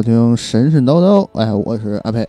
[0.00, 1.28] 收听神神叨叨。
[1.38, 2.26] 哎，我是阿佩。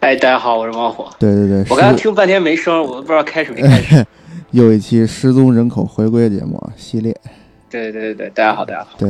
[0.00, 1.08] 哎，大家好，我是猫火。
[1.18, 4.06] 对对对，我刚才听半天没声，我都不知道开始没开始。
[4.50, 7.18] 又一期失踪人口回归节目啊，系列。
[7.70, 8.90] 对对对对，大家好，大家好。
[8.98, 9.08] 对，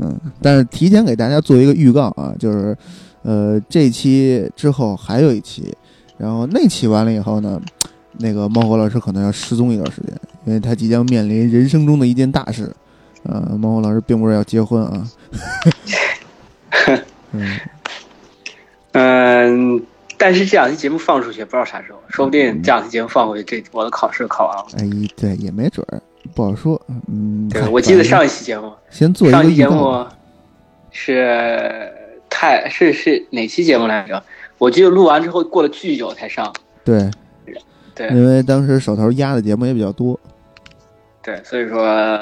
[0.00, 2.76] 嗯，但是提前给大家做一个预告啊，就是
[3.22, 5.74] 呃，这期之后还有一期，
[6.16, 7.60] 然后那期完了以后呢，
[8.18, 12.72] 那个猫火老师可能要失踪一段时间，因为他即将面临人生中的一件大事。
[13.24, 15.04] 呃，猫火老师并不是要结婚啊。
[17.32, 17.60] 嗯
[18.92, 19.86] 嗯，
[20.18, 24.66] 但是这两期节目放出去，不知道啥时候，说不定这两期节目放回去，这我的考试考完了。
[24.78, 26.02] 哎，对，也没准儿，
[26.34, 26.80] 不好说。
[27.08, 30.04] 嗯，对，我记得上一期节目，先做上一期节目
[30.90, 31.88] 是
[32.28, 34.22] 太是是哪期节目来着？
[34.58, 36.52] 我记得录完之后过了巨久才上。
[36.84, 37.08] 对，
[37.94, 40.18] 对，因为当时手头压的节目也比较多。
[41.22, 42.20] 对，所以说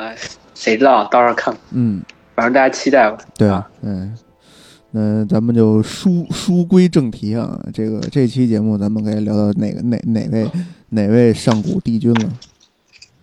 [0.55, 1.57] 谁知道，到时候看。
[1.71, 2.03] 嗯，
[2.35, 3.19] 反正大家期待吧。
[3.37, 4.15] 对啊，嗯，
[4.91, 10.51] 那咱们就书书归正题啊，这个这期节目咱们可以聊到哪个哪哪位
[10.91, 12.31] 哪位上古帝君了？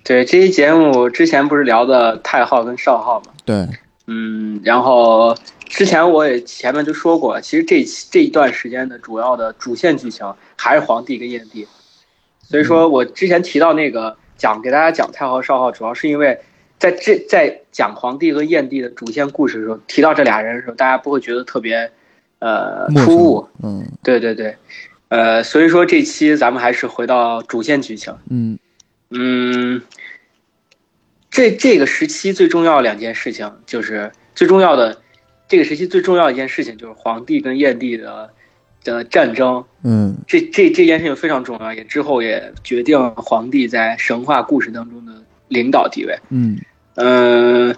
[0.04, 3.28] 对，这期节目之前不是聊的太昊跟少昊吗？
[3.44, 3.68] 对，
[4.08, 5.36] 嗯，然后
[5.66, 11.68] 之前我也前面就说过，其实这这一段时间的主要的主线剧情还是皇帝跟炎帝，
[12.44, 14.18] 所以说我之前提到那个。
[14.38, 16.38] 讲给大家讲太昊少昊，主要是因为
[16.86, 21.92] 在这在讲皇帝和燕帝的主线故事的时候，提到这俩人的时候，大家不会觉得特别
[22.40, 23.48] 呃突兀。
[23.64, 24.56] 嗯，对对对，
[25.10, 28.16] 呃，所以说这期咱们还是回到主线剧情。
[28.30, 28.60] 嗯
[29.10, 29.82] 嗯，
[31.32, 35.02] 这这个时期最重要两件事情，就是最重要的
[35.48, 38.30] 这个时期最重要一件事情，就是皇帝跟燕帝的。
[38.84, 45.12] 的战争，嗯，这这这件事情非常重要，也之后也决定皇帝在神话故事当中的
[45.48, 46.56] 领导地位，嗯
[46.96, 47.76] 嗯，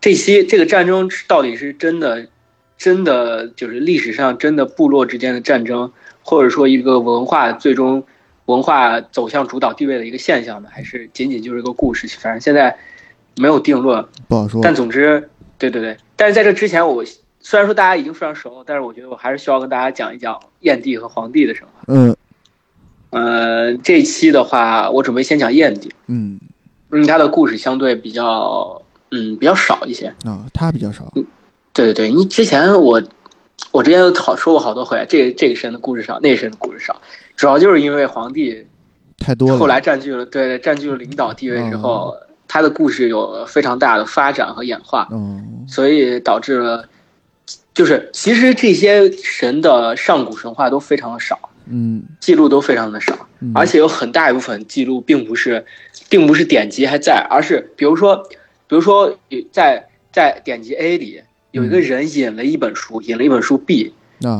[0.00, 2.28] 这些这个战争到底是真的，
[2.76, 8.04] 真的就是历史上真的部落之间的战争，或者说一个文化最终
[8.44, 12.06] 文化走向主导地位的一个现象呢，还是仅仅就是一个故事？
[12.18, 12.76] 反正现在
[13.36, 14.60] 没有定论，不好说。
[14.62, 15.28] 但总之，
[15.58, 17.04] 对对对，但是在这之前我。
[17.42, 21.84] 虽然说大家已经非常熟了，但是我觉得我还是需要跟大家讲一讲燕帝和黄帝的神话。
[21.86, 22.14] 嗯，
[23.08, 25.90] 呃，这期的话，我准备先讲燕帝。
[26.06, 26.38] 嗯，
[26.90, 28.80] 嗯，他的故事相对比较，
[29.10, 30.06] 嗯，比较少一些。
[30.24, 31.12] 啊，他比较少。
[31.16, 31.24] 嗯，
[31.72, 33.02] 对对对，你之前我，
[33.72, 37.00] 我之前都好说过好多回，这这个神的故事少，那个神的故事少，
[37.36, 38.66] 主要就是因为皇帝
[39.18, 42.16] 太多了，后来占据了对占据了领导地位之后，
[42.48, 45.08] 他的故事有非常大的发展和演化。
[45.12, 46.84] 嗯，所以导致了。
[47.72, 53.16] 就是，其实这些神的上古神话都非常的少，嗯，记录都非常的少，
[53.54, 55.64] 而且有很大一部分记录并不是，
[56.10, 58.16] 并不是典籍还在，而是比如说，
[58.68, 59.16] 比如说
[59.50, 61.22] 在在典籍 A 里
[61.52, 63.94] 有一个人引了一本书，引了一本书 B，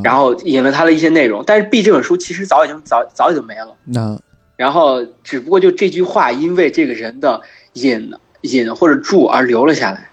[0.05, 4.21] 然后引了他的一些内容，但是 B 这本书其实早已经早早已经没了，那
[4.57, 7.41] 然后只不过就这句话因为这个人的
[7.73, 10.11] 引引或者注而留了下来。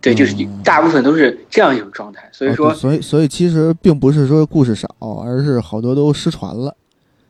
[0.00, 4.86] 对，就是大部分都是这样一种状态，所以说，所以所以其实并不是说故事少，
[5.24, 6.76] 而是好多都失传了。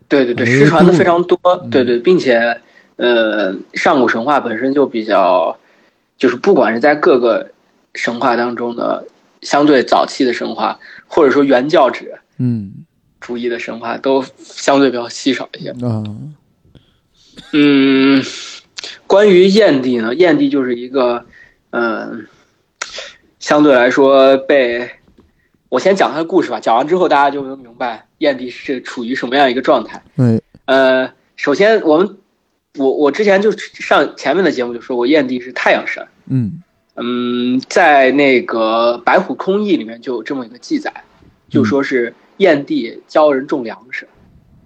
[0.08, 1.38] 对对对，失传的非常多。
[1.70, 2.60] 对对，并且，
[2.96, 5.58] 呃，上古神话本身就比较，
[6.16, 7.50] 就是不管是在各个
[7.94, 9.06] 神话当中的
[9.42, 12.84] 相对早期的神话，或者说原教旨嗯
[13.20, 15.70] 主义的神话，都相对比较稀少一些。
[15.70, 16.04] 啊，
[17.52, 18.22] 嗯，
[19.06, 21.24] 关于燕帝呢，燕帝就是一个，
[21.70, 22.26] 嗯。
[23.40, 24.90] 相对来说，被
[25.68, 26.58] 我先讲他的故事吧。
[26.58, 30.02] 讲完之后，大家就能明白燕帝是处于什么样一个状态。
[30.16, 32.16] 嗯，呃，首先我们，
[32.78, 36.06] 我我之前就上前面的节目就说过，燕帝是太阳神。
[36.26, 36.62] 嗯
[36.96, 40.92] 嗯，在那个《白虎空翼》里面就有这么一个记载，
[41.48, 44.06] 就说是燕帝教人种粮食，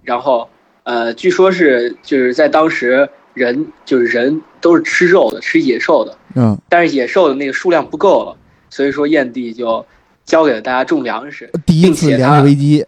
[0.03, 0.49] 然后
[0.83, 6.17] 呃，据说是就是在当时人就是人都是吃肉的，吃野兽的。
[6.35, 8.37] 嗯，但是野兽的那个数量不够了。
[8.71, 9.83] 所以说，燕帝就
[10.25, 12.85] 教给了大家种粮食，第一次粮食危机。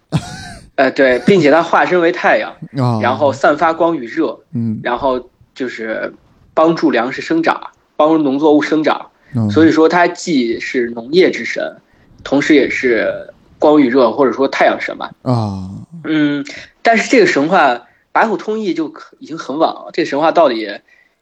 [0.81, 2.55] 呃，对，并且它化身为太阳，
[3.01, 6.11] 然后散发光与热，嗯，然后就是
[6.55, 9.11] 帮助粮食生长，帮助农作物生长。
[9.51, 11.77] 所以说，它既是农业之神，
[12.23, 15.11] 同时也是光与热或者说太阳神吧。
[15.21, 15.69] 啊，
[16.03, 16.43] 嗯，
[16.81, 17.75] 但是这个神话
[18.11, 19.91] 《白虎通义》就已经很晚了。
[19.93, 20.67] 这个神话到底，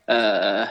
[0.06, 0.70] 呃，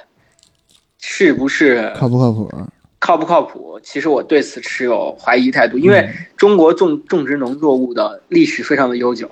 [0.99, 2.51] 是不是靠不靠谱？
[2.99, 3.79] 靠不靠谱？
[3.83, 9.31] 其实我对此持有怀疑态度，因为中国种种植农作物的历史非常的悠久。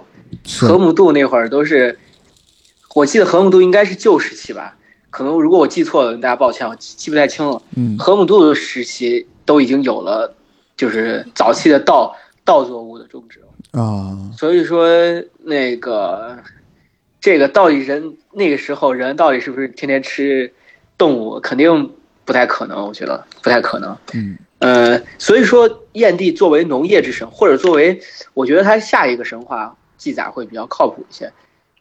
[0.60, 1.98] 河姆渡那会儿都是，
[2.94, 4.76] 我记得河姆渡应该是旧时期吧？
[5.10, 7.62] 可能如果我记错了，大家抱歉，我记不太清了。
[7.76, 10.34] 嗯，河姆渡的时期都已经有了
[10.76, 12.14] 就是早期的稻
[12.44, 13.40] 稻作物的种植。
[13.72, 14.88] 啊，所以说
[15.42, 16.38] 那个
[17.20, 20.52] 这个到底人那个时候人到底是不是天天吃
[20.98, 21.92] 动物，肯定
[22.26, 23.96] 不太可能，我觉得不太可能。
[24.12, 28.00] 嗯呃，所以说燕帝作为农业之神，或者作为
[28.34, 31.30] 我觉得他下一个神话记载会比较靠谱一些，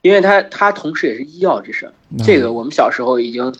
[0.01, 1.92] 因为他他同时也是医药之神。
[2.24, 3.53] 这个我们小时候已经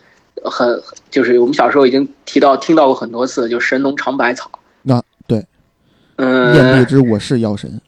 [0.44, 4.50] 很就是我们小时候已经提到听到过很多次，就神农尝百草。
[4.82, 5.44] 那对，
[6.16, 7.80] 嗯，燕帝之我是药神。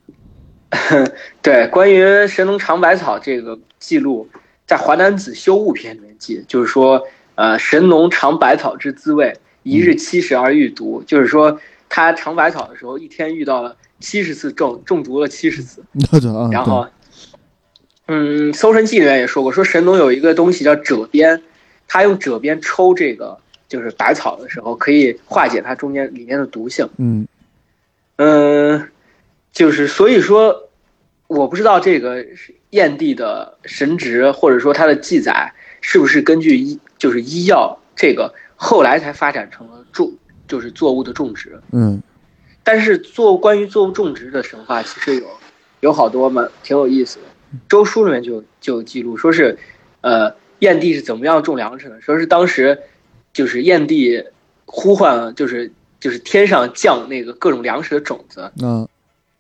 [1.43, 4.27] 对，关于神农尝百草这个记录，
[4.67, 7.03] 在《华南子·修物篇》里面记，就是说，
[7.39, 9.33] 呃，神农尝百草之滋味，
[9.63, 15.81] 一日七十而遇毒，就是说他尝百草的时候，一天遇到了七十次中中毒了七十次。
[15.81, 16.89] 啊然后，
[18.09, 21.41] 嗯，《搜神记》里面也说过，说神农有一个东西叫赭鞭，
[21.87, 23.39] 他用赭鞭抽这个
[23.69, 26.89] 就是百草的时候，可以化解它中间里面的毒性。
[26.97, 27.29] 嗯
[28.17, 28.89] 嗯，
[29.53, 30.69] 就是所以说，
[31.29, 32.27] 我不知道这个
[32.71, 40.13] 燕帝的神职或者说他的记载是不是根据医就是医药这个后来才发展成了种
[40.47, 41.59] 就是作物的种植。
[41.73, 42.03] 嗯
[42.65, 45.27] 但是做关于作物种植的神话其实有
[45.81, 47.23] 有好多嘛，挺有意思的。
[47.67, 49.59] 周书里面就就有记录，说是，
[50.03, 51.99] 呃，燕帝是怎么样种粮食的？
[52.03, 52.79] 说是当时
[53.33, 54.23] 就是燕帝
[54.67, 58.87] 呼唤，就是就是天上降那个各种粮食的种子，嗯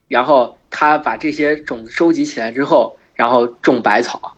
[0.07, 4.38] 然后他把这些种子收集起来之后，然后种百草，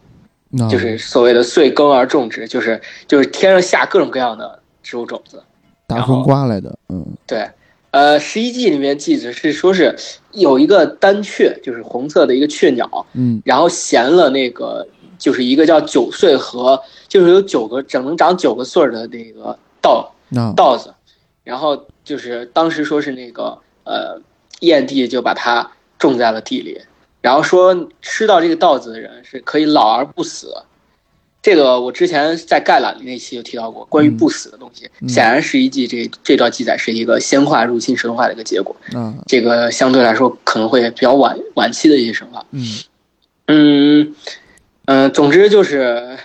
[0.69, 5.41] 就是所谓的岁耕而种植，就是就是天上下各种各样的植物种子。
[5.87, 6.77] 大风刮来的。
[6.89, 7.49] 嗯对，
[7.91, 9.95] 呃，《十一季》里面记着是说是
[10.31, 14.87] 有一个丹雀，就是红色的一个雀鸟，嗯然后衔了那个
[15.17, 20.13] 就是一个叫九穗禾，就是有九个整能长九个穗儿的那个稻
[20.55, 20.93] 稻子，
[21.43, 24.21] 然后就是当时说是那个呃
[24.61, 25.69] 燕帝就把它
[25.99, 26.81] 种在了地里，
[27.21, 30.53] 然后说吃到这个稻子的人是可以老而不死。
[31.43, 38.75] 这个我之前在概览那期就提到过，关于不死的东西，嗯显然《十一记》这这段记载是一个仙化入侵神话的一个结果。
[38.93, 42.45] 嗯这个相对来说可能会比较晚晚期的一些神话。
[42.51, 42.63] 嗯
[43.47, 44.15] 嗯
[44.85, 46.15] 嗯、呃总之就是，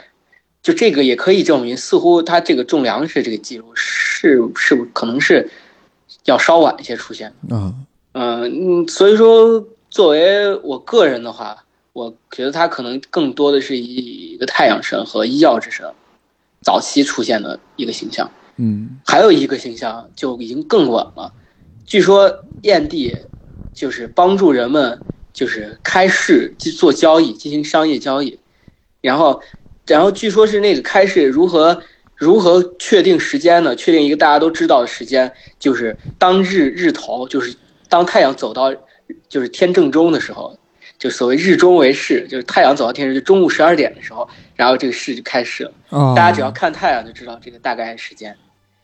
[0.63, 5.49] 就这个也可以证明，似乎他这个种粮食这个记录是是不可能是
[6.27, 7.29] 要稍晚一些出现。
[7.49, 7.73] 啊
[8.13, 9.65] 嗯嗯，所以说
[9.97, 11.65] 作为我个人的话，
[11.95, 15.91] 我觉得它可能更多的是以一个太阳神和医药之神
[16.61, 18.31] 早期出现的一个形象。
[18.57, 21.33] 嗯还有一个形象就已经更晚了。
[21.87, 23.17] 据说燕帝
[23.73, 25.01] 就是帮助人们
[25.33, 28.39] 就是开市去做交易，进行商业交易，
[29.01, 29.41] 然后，
[29.87, 31.83] 然后据说是那个开市如何
[32.15, 33.75] 如何确定时间呢？
[33.75, 37.57] 确定一个大家都知道的时间，就是当日日头，就是
[37.89, 38.71] 当太阳走到
[39.29, 40.57] 就是天正中的时候。
[40.99, 45.73] 就所谓日中为市，就是太阳走到天就中午十二点的时候，然后这个市就开始了。
[45.91, 48.35] 啊，大家只要看太阳就知道这个大概时间。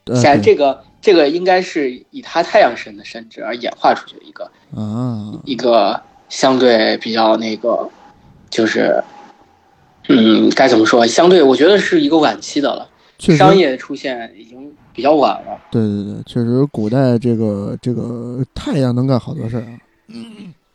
[0.04, 7.88] 呃显然这个这个应该是以他太阳神的神职而演化出去的一个啊一个相对比较那个，
[8.50, 9.02] 就是，
[10.08, 11.06] 嗯，该怎么说？
[11.06, 12.86] 相对我觉得是一个晚期的了，
[13.18, 15.58] 商业出现已经比较晚了。
[15.70, 19.78] 对对对，确实古代这个这个太阳能干好多事儿啊。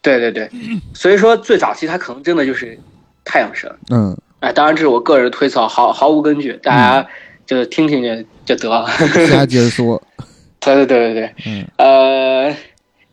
[0.01, 0.49] 对对对，
[0.93, 2.79] 所以说最早期它可能真的就是
[3.25, 3.69] 太阳神。
[3.89, 7.07] 嗯，哎，当然这是我个人推测，毫毫无根据，大家
[7.45, 8.01] 就听听
[8.45, 8.87] 就就得了。
[9.27, 10.01] 瞎接着说。
[10.59, 12.57] 对对对对对，嗯呃，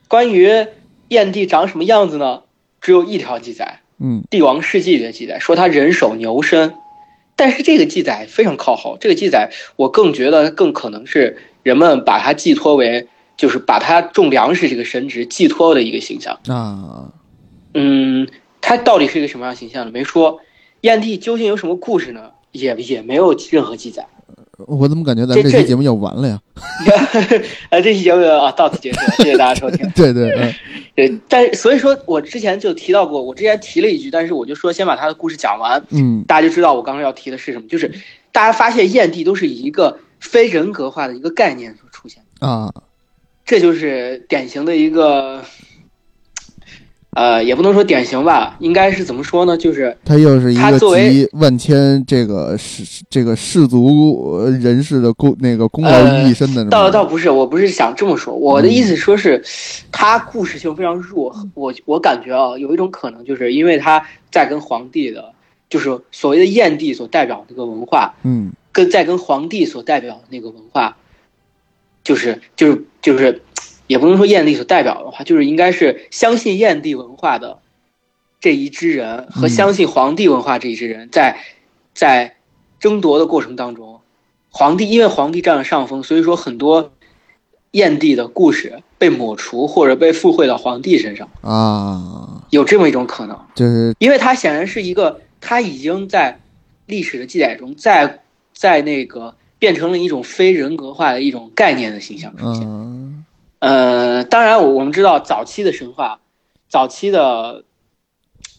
[0.08, 0.66] 关于
[1.08, 2.42] 燕帝长什么样子呢？
[2.80, 6.74] 只有一条记载，嗯《帝王世纪》的记载，说他人手牛身，
[7.36, 8.96] 但是这个记载非常靠后。
[9.00, 16.38] 这个记载我更觉得更可能是人们把它寄托为，就是把他种粮食这个神职寄托的一个形象。
[16.48, 17.12] 啊
[17.74, 18.28] 嗯，
[18.60, 19.90] 他到底是一个什么样形象呢？
[19.92, 20.40] 没说。
[20.82, 22.30] 燕帝究竟有什么故事呢？
[22.52, 24.06] 也也没有任何记载。
[24.68, 26.40] 我怎么感觉咱这期节目要完了呀？
[27.70, 29.90] 啊， 这期节目啊到此结束，谢谢大家收听。
[29.96, 30.54] 对对，嗯
[30.94, 37.90] 对，但是所以说我之前就提到过，我之前提了一句，但是我就说先把他的故事讲完，嗯大家就知道我刚刚要提的是什么，就是
[38.30, 42.72] 大家发现燕帝都是以一个非人格化的一个概念所出现，啊
[43.44, 45.42] 这就是典型的一个，
[47.10, 49.56] 呃，也不能说典型吧，应该是怎么说呢？
[49.56, 59.44] 就是他又是一个作为集万千这个世这个氏族呃人士的功那个功劳于一身的倒倒不是，我不是想这么说，我的意思说是，
[59.92, 61.34] 他故事性非常弱。
[61.54, 65.32] 我我感觉啊，有一种可能，就是因为他在跟皇帝的，
[65.68, 70.96] 就是所谓的燕帝所代表的这个文化，嗯跟在跟皇帝所代表的那个文化，
[72.04, 73.42] 就是就是就是
[73.88, 77.58] 也不能说燕地所代表的话，就是应该是相信燕地文化的
[78.40, 81.38] 这一支人和嗯相信皇帝文化这一支人在
[81.94, 82.36] 在
[82.78, 84.00] 争夺的过程当中，
[84.50, 86.92] 皇帝因为皇帝占了上风，所以说很多
[87.70, 93.38] 燕地的故事被抹除或者被附会到皇帝身上，啊，有这么一种可能。
[93.54, 96.40] 就是因为他显然是一个，他已经在
[96.86, 99.34] 历史的记载中，在在那个
[99.64, 102.64] 变成了一种非人格化的一种概念的形象出现。
[102.64, 103.24] 嗯
[103.60, 106.20] 呃，当然我我们知道早期的神话，
[106.68, 107.64] 早期的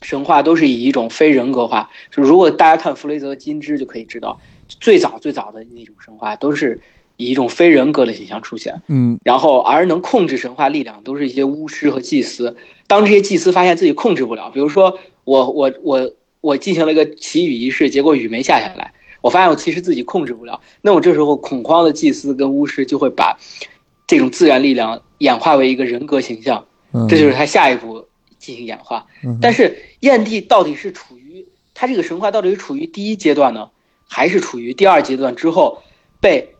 [0.01, 1.91] 神话都是以一种非人格化。
[2.09, 6.81] 就如果大家看弗雷泽《金枝》就可以知道，最早最早的那种神话都是
[7.17, 8.81] 以一种非人格的形象出现。
[8.87, 12.57] 嗯然后而能控制神话力量都是一些巫师和祭司。
[12.87, 18.94] 当这些祭司发现自己控制不了，比如说我我我我进行了一个祈雨仪式，结果雨没下下来，
[19.25, 23.35] 我发现我其实自己控制不了，那我这时候恐慌的祭司跟巫师就会把
[24.05, 26.63] 这种自然力量演化为一个人格形象，
[26.93, 29.07] 嗯，这就是他下一步进行演化。
[29.23, 33.71] 嗯但是燕帝到底是处于他这个神话到底是处于第一阶段呢，
[34.07, 35.81] 还是处于第二阶段之后
[36.21, 36.53] 被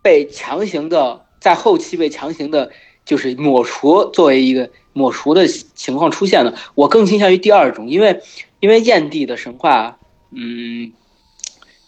[0.00, 2.70] 被强行的在后期被强行的，
[3.04, 6.54] 就是抹除作为一个抹除的情况出现呢？
[6.74, 8.22] 我更倾向于第二种，因为
[8.60, 9.98] 因为燕帝的神话，
[10.30, 10.92] 嗯，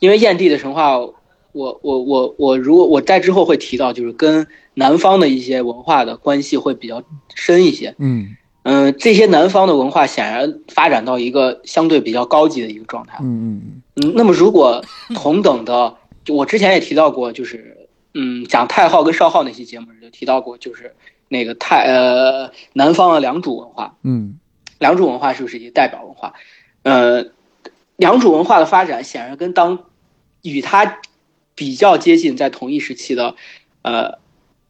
[0.03, 1.15] 因为燕地的神话，我
[1.53, 4.45] 我我我如果我在之后会提到，就是跟
[4.75, 7.01] 南方的一些文化的关系会比较
[7.37, 7.95] 深一些。
[7.99, 13.17] 嗯嗯，这些南方的文化显然发展到一个相对比较高级的一个状态。
[13.23, 15.95] 嗯嗯嗯，那么如果同等的，
[16.25, 20.97] 就我之前也提到过，就是嗯，讲太昊跟少昊那期节目就提到过，就是
[21.29, 24.41] 那个太呃南方的良渚文化，嗯
[24.81, 26.35] 良渚文化是不是一个代表文化？
[26.83, 27.25] 呃，
[27.95, 29.85] 良渚文化的发展显然跟当
[30.43, 30.99] 与它
[31.55, 33.35] 比较接近，在同一时期的
[33.83, 34.19] 呃，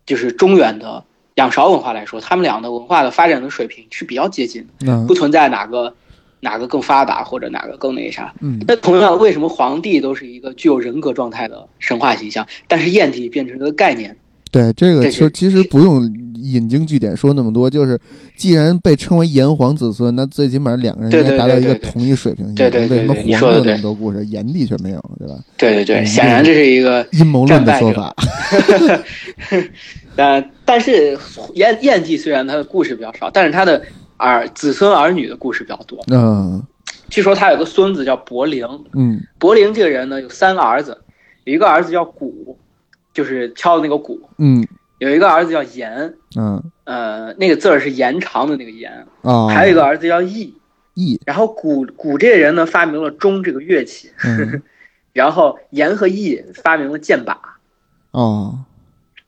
[0.07, 5.05] 就是中原的仰韶文化来说，他们俩的文化的发展的水平是比较接近的。
[5.07, 5.95] 不存在哪个
[6.41, 8.35] 哪个更发达或者哪个更那啥。
[8.41, 14.17] 嗯那同样，为什么皇帝都是一个具有人格状态的神话形象，但是燕帝变成了个概念？
[14.51, 16.03] 对这个其实其实不用
[16.43, 17.99] 引经据典说那么多，就是
[18.37, 22.55] 既然被称为炎黄子孙，那最起码两个人应该达到一个同一水平。
[22.55, 25.35] 对对对为什么黄有那么多故事，炎帝却没有，对吧？
[25.57, 28.15] 对对对，嗯显然这是一个阴谋论的说法。
[30.17, 31.17] 呃， 但是
[31.55, 33.83] 炎炎帝虽然他的故事比较少，但是他的
[34.17, 36.03] 儿子孙儿女的故事比较多。
[36.09, 36.63] 嗯
[37.09, 40.97] 据说他有个孙子叫伯陵，嗯伯陵这个人呢有三个儿子，
[41.45, 42.57] 有一个儿子叫鼓，
[43.13, 44.67] 就是敲的那个鼓；嗯
[45.03, 49.05] 有一个儿子叫延，嗯呃，那个字儿是延长的那个延。
[49.23, 50.55] 啊，还有一个儿子叫羿，
[50.95, 54.63] 义，然后古古这个人呢发明了钟这个乐器，嗯
[55.13, 57.37] 然后颜和羿发明了剑靶。
[58.13, 58.61] 哦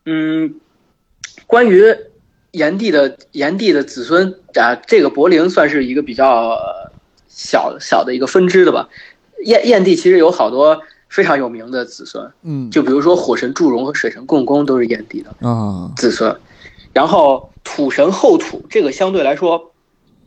[0.06, 0.54] 嗯，
[1.48, 1.82] 关于
[2.52, 6.92] 炎帝的炎帝的子孙啊，这个伯陵算是一个比较呃
[7.26, 8.88] 小小的一个分支的吧。
[9.44, 12.70] 燕燕帝其实有好多非常有名的子孙，嗯。
[12.70, 15.90] 就比如说火神祝融和水神共工都是炎帝的啊。
[15.96, 16.36] 子孙，
[16.92, 19.72] 然后土神后土这个相对来说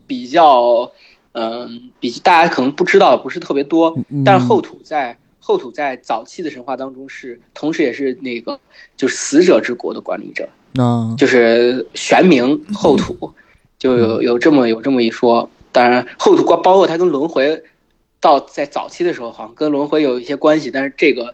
[0.05, 0.91] 比较，
[1.33, 4.23] 嗯、比大家可能不知道的不是特别多，嗯。
[4.23, 8.59] 但是后土在后土在早期的神话当中是，同时也是那个
[8.95, 10.47] 就是死者之国的管理者，
[10.81, 11.15] 啊。
[11.17, 13.33] 就是玄冥后土，
[13.77, 15.49] 就有有这么有这么一说。
[15.73, 17.61] 当然，后土包括它跟轮回，
[18.19, 21.33] 到在早期的时候好像跟轮回有一些关系，但是这个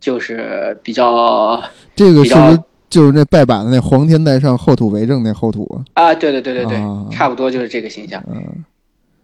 [0.00, 1.62] 就是比较
[1.94, 5.64] 这个是不是就是那拜把的那黄天在上，后土为证那后土
[5.94, 6.04] 啊？
[6.10, 8.22] 啊，对对对对对，啊差不多就是这个形象。
[8.28, 8.64] 嗯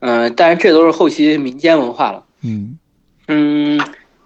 [0.00, 2.24] 嗯、但是这都是后期民间文化了。
[2.42, 2.78] 嗯
[3.26, 3.80] 嗯，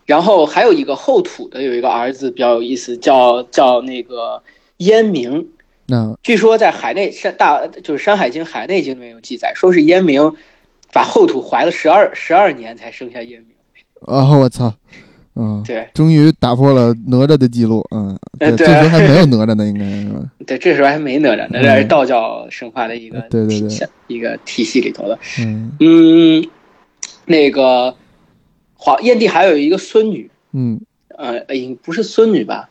[0.05, 4.43] 然后还有一个后土的有一个儿子比较有意思，叫叫那个
[4.77, 5.49] 燕明。
[5.87, 10.33] 那据说在海内山大就是《山海经》《海内经》里面有记载，说是燕明
[10.93, 13.49] 把后土怀了十二十二年才生下燕明。
[14.07, 14.73] 啊我操，
[15.37, 20.31] 嗯，对终于打破了哪吒的记录，嗯，呃对这时候还 没有哪吒呢，应该是吧？
[20.47, 25.19] 对，这时候还没哪吒，哪吒是道教神话的一个嗯对对对一个体系里头的。
[25.41, 26.45] 嗯嗯，
[27.25, 27.95] 那个
[28.75, 30.81] 黄燕帝还有一个孙女，嗯，
[31.17, 32.69] 呃，呃不是孙女吧？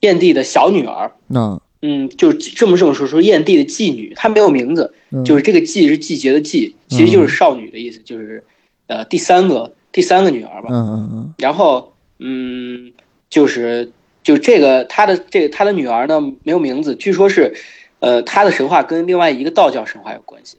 [0.00, 8.42] 燕帝的小女儿，那嗯，就这么这么说，说燕帝的妓女，她没有名字，嗯就是这个季是季节的季，其实就是少女的意思，就是
[8.86, 10.68] 呃第三个第三个女儿吧。
[10.70, 12.92] 嗯嗯嗯然后嗯，
[13.28, 17.54] 就是就这个她的这个她的女儿呢没有名字，据说是
[18.00, 20.56] 呃她的神话跟另外一个道教神话有关系，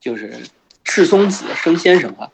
[0.00, 0.32] 就是
[0.84, 2.30] 赤松子升仙神话。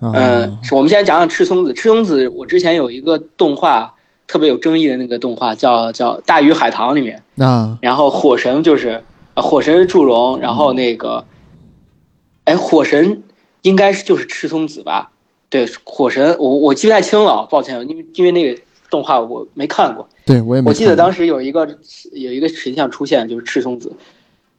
[0.00, 1.72] 啊嗯，我们先讲讲赤松子。
[1.74, 3.94] 赤松子，我之前有一个动画，
[4.28, 9.02] 特别有争议的那个动画叫叫《大鱼海棠》里面，啊，然后火神就是
[9.34, 11.24] 呃火神是祝融，然后那个，
[12.44, 13.22] 哎，火神
[13.62, 15.10] 应该是就是赤松子吧？
[15.48, 20.06] 对，火神我我记不太清了，抱歉，因为因为那个动画我没看过。
[20.26, 21.66] 对我也没我记得当时有一个
[22.12, 23.90] 有一个形象出现，就是赤松子，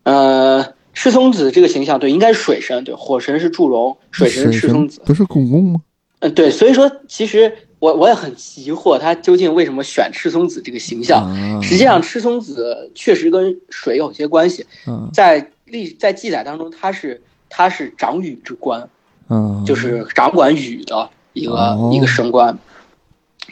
[0.02, 5.82] 呃，赤松子这个形象对，应该是水神，对，火神是祝融，水神是赤松子，不是公公吗？
[6.22, 11.24] 嗯，对，所以说其实我我也很疑惑，他究竟为什么选赤松子这个形象？
[11.24, 18.90] 啊，实际上，赤松子确实跟水有些关系，啊在历在记载当中，他是他是掌雨之官，
[19.28, 22.58] 啊，就是掌管雨的一个、哦一个神官。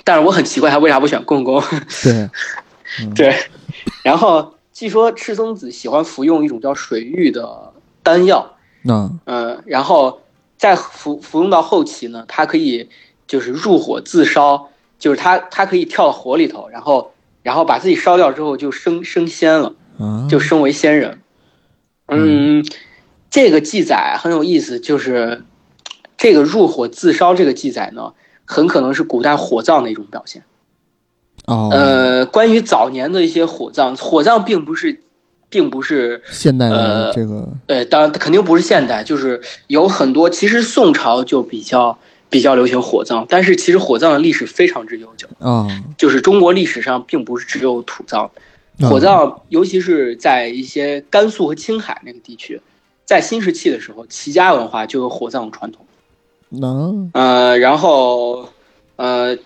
[0.04, 1.62] 但是我很奇怪，他为啥不选共工？
[2.04, 2.30] 对，
[3.16, 3.36] 对，
[4.04, 10.22] 然后据说赤松子喜欢服用一种叫水玉的丹药，那嗯，然后
[10.58, 12.88] 在服服用到后期呢，它可以
[13.28, 17.12] 就是入火自烧，就是他他可以跳到火里头，然后
[17.44, 21.20] 然后把自己烧掉之后就升升仙了，啊，就升为仙人。
[22.08, 22.66] 嗯，
[23.30, 25.44] 这个记载很有意思，就是
[26.18, 28.14] 这个入火自烧这个记载呢，
[28.46, 30.44] 很可能是古代火葬的一种表现。
[31.46, 35.02] 哦，呃，关于早年的一些火葬，火葬并不是，
[35.50, 41.98] 并不是，现代的呃这个呃，当然肯定不是现代，就是有很多，其实宋朝就比较
[42.30, 45.68] 比较流行火葬，但是其实火葬的历史非常之悠久，啊，
[45.98, 48.30] 就是中国历史上并不是只有土葬，
[48.82, 52.62] 啊火葬尤其是在一些甘肃和青海那个地区，
[53.06, 55.86] 在新石器的时候，齐家文化就有火葬传统。
[56.50, 58.50] 能呃，然后
[58.96, 59.38] 呃，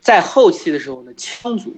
[0.00, 1.74] 在后期的时候呢，羌族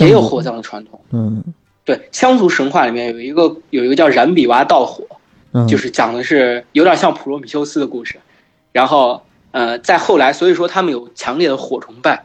[0.00, 1.00] 也有火，葬的传统。
[1.10, 1.42] 嗯
[1.84, 5.04] 对，羌族神话里面有一个有一个叫燃比娃盗火，
[5.52, 8.18] 嗯，就是讲的是有点像普罗米修斯的故事。
[8.72, 9.22] 然后
[9.54, 12.24] 呃，在后来，所以说他们有强烈的火崇拜。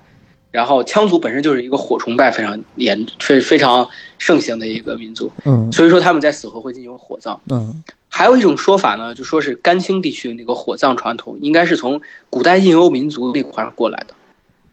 [0.51, 3.87] 然后羌族本身就是一个火崇拜非常严、非非常
[4.17, 7.39] 盛行的一个民族，嗯所以说他们在死后会进行火葬。
[7.51, 14.15] 嗯还有一种说法呢，就说是甘青地区的那个火葬传统，应该是从古代印欧民族那块儿过来的，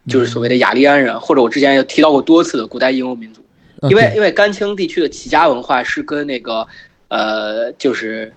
[0.08, 3.42] 就是所谓的雅利安人，或者我之前也提到过多次的古代印欧民族。
[3.82, 6.66] 啊因为因为甘青地区的齐家文化是跟那个
[7.08, 8.32] 呃，就是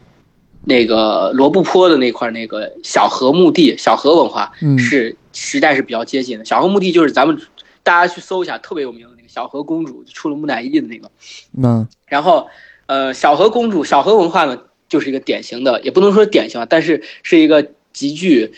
[0.66, 6.46] 那个罗布泊的那块那个小河墓地小河文化嗯是时代是比较接近的。
[6.46, 7.40] 小河墓地就是咱们
[7.82, 11.10] 大家去搜一下，特别有名的那个小河公主出了木乃伊的那个。
[11.58, 12.48] 嗯然后，
[12.88, 18.52] 呃，小河公主、小河文化呢，就是一个典型的，也不能说典型啊，但是是一个极具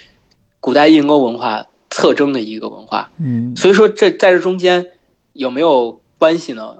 [0.59, 3.11] 古代印欧文化特征的一个文化。
[3.19, 4.87] 嗯所以说这在这中间
[5.33, 6.77] 有没有关系呢？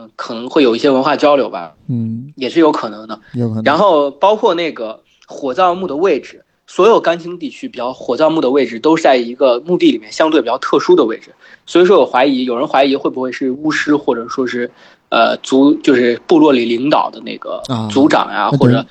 [0.00, 2.32] 嗯、可能会有一些文化交流吧，嗯。
[2.36, 3.20] 也是有可能的。
[3.34, 11.34] 有可能，然后包括那个火葬墓的位置，所有甘青地区比较火葬墓的位置都是在一个墓地里面相对比较特殊的位置，
[11.66, 14.70] 所以说我怀疑有人怀疑会不会是巫师或者说是
[15.08, 18.86] 呃族就是部落里领导的那个啊族长呀、那或者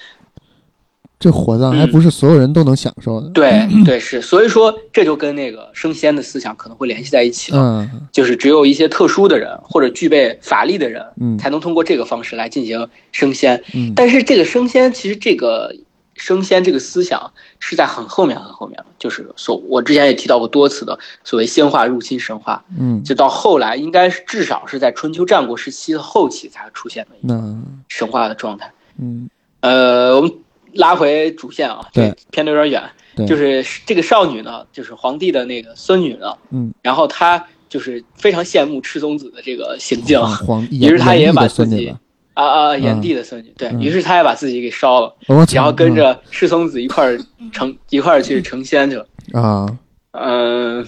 [1.20, 7.60] 这火葬还不是所有人都能享受的，对 对是，所以说这就跟那个升仙的思想可能会联系在一起了。
[7.60, 8.08] 嗯。
[8.12, 11.38] 就是只有一些特殊的人或者具备法力的人，嗯。
[11.38, 13.62] 才能通过这个方式来进行升仙。
[13.74, 13.92] 嗯。
[13.94, 15.76] 但是这个升仙，其实这个
[16.16, 27.58] 升仙这个思想是在很后面很后面了，就是所我之前也提到过多次的所谓仙化入侵神话，嗯，就到后来应该是至少是在春秋战国时期的后期才出现的一个
[27.90, 28.72] 神话的状态。
[28.98, 29.30] 嗯。
[29.62, 30.32] 呃，我们
[30.74, 32.14] 拉回主线啊，对。
[32.32, 41.96] 偏的有点远，对，就是这个少女呢，就是皇帝的那个孙女呢，嗯，然后她就是非常羡慕赤松子的这个行径，皇皇 于是她也把自己的孙女，
[42.34, 43.82] 啊啊，炎帝的孙女，对嗯。
[43.82, 45.16] 于是他也把自己给烧了，
[45.54, 47.20] 然后跟着赤松子一块儿
[47.52, 49.08] 成一块儿去成仙去了。
[49.34, 49.78] 嗯啊。
[50.12, 50.88] 嗯，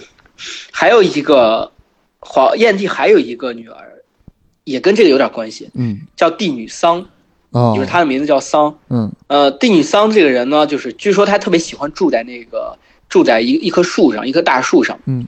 [0.72, 1.72] 还有一个
[2.20, 4.02] 皇炎帝还有一个女儿，
[4.64, 6.02] 也跟这个有点关系，嗯。
[6.16, 7.06] 叫帝女桑，
[7.52, 8.78] 哦，就是他的名字叫桑。
[8.90, 12.78] 嗯呃，帝女桑这个人呢，就是据说他特别喜欢住在那个
[13.10, 15.00] 住在一一棵树上，一棵大树上。
[15.06, 15.28] 嗯，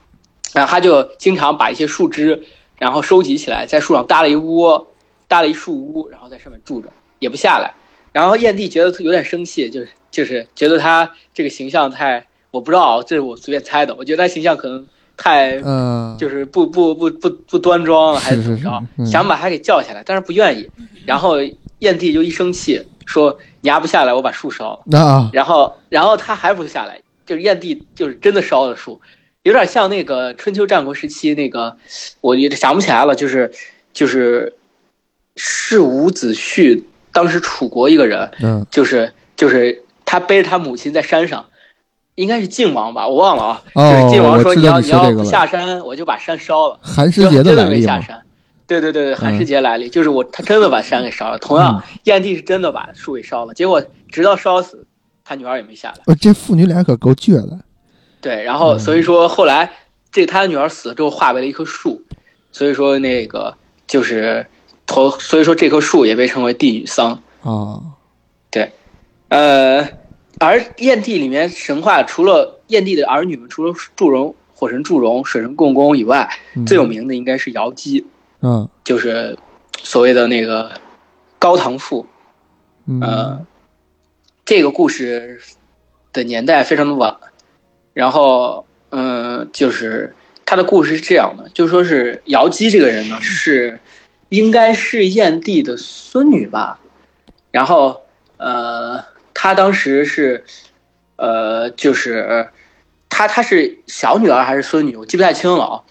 [0.53, 2.43] 然后他就经常把一些树枝，
[2.77, 4.87] 然后收集起来，在树上搭了一窝，
[5.27, 6.87] 搭了一树屋，然后在上面住着，
[7.19, 7.73] 也不下来。
[8.11, 14.85] 然后燕帝觉得有点生气，就是就是觉得他这个形象太，我不知道啊，这是我随便猜的，我觉得他形象可能
[15.17, 19.05] 太嗯，就是不不不不不端庄了，还是是怎么着？
[19.05, 20.69] 想把他给叫下来，但是不愿意。
[21.05, 21.37] 然后
[21.83, 24.79] 燕帝就一生气，说你压不下来，我把树烧了。
[24.85, 29.01] 那啊然后然后他还不下来，就是燕帝就是真的烧了树，
[29.43, 31.75] 有点像那个春秋战国时期那个，
[32.21, 33.51] 我也想不起来了，就是
[33.93, 34.55] 就是
[35.35, 41.45] 是伍子胥当时楚国一个人，嗯就是就是他背着他母亲在山上，
[42.15, 43.61] 应该是晋王吧，我忘了啊。
[43.73, 46.79] 哦就是晋王说你要要不你说这个了下山，我就把山烧了。
[46.81, 48.22] 寒食节的来历嘛，没下山。
[48.81, 51.37] 对对对对，寒嗯食节来历、就是我，他真的把山给烧了。
[51.37, 54.85] 同样，燕帝是真的把树给烧了，结果直到烧死，
[55.23, 55.95] 他女儿也没下来。
[56.05, 57.59] 呃，这父女俩可够倔的。
[58.19, 59.69] 对，然后嗯所以说后来
[60.11, 62.01] 这他的女儿死了之后化为了一棵树，
[62.51, 63.55] 所以说那个
[63.85, 64.45] 就是
[64.85, 67.21] 头，所以说这棵树也被称为帝女桑。
[67.41, 67.83] 哦，
[68.49, 68.71] 对，
[69.29, 69.87] 呃，
[70.39, 78.05] 而燕帝里面神话除了燕帝的儿女们，除了祝融、火神祝融、水神共工以外，嗯最有名的应该是瑶姬，
[78.43, 79.37] 嗯就是
[79.81, 80.71] 所谓的那个
[81.39, 82.05] 高唐赋。
[82.85, 83.47] 嗯呃，
[84.43, 85.39] 这个故事
[86.11, 87.15] 的年代非常的晚，
[87.93, 90.13] 然后嗯、呃就是
[90.45, 93.79] 他的故事是这样的，就说是瑶姬这个人呢是
[94.27, 96.79] 应该是燕帝的孙女吧，
[97.51, 98.01] 然后
[98.35, 100.43] 呃，她当时是
[101.15, 102.49] 呃就是
[103.07, 105.83] 她她是小女儿还是孙女，我记不太清了啊。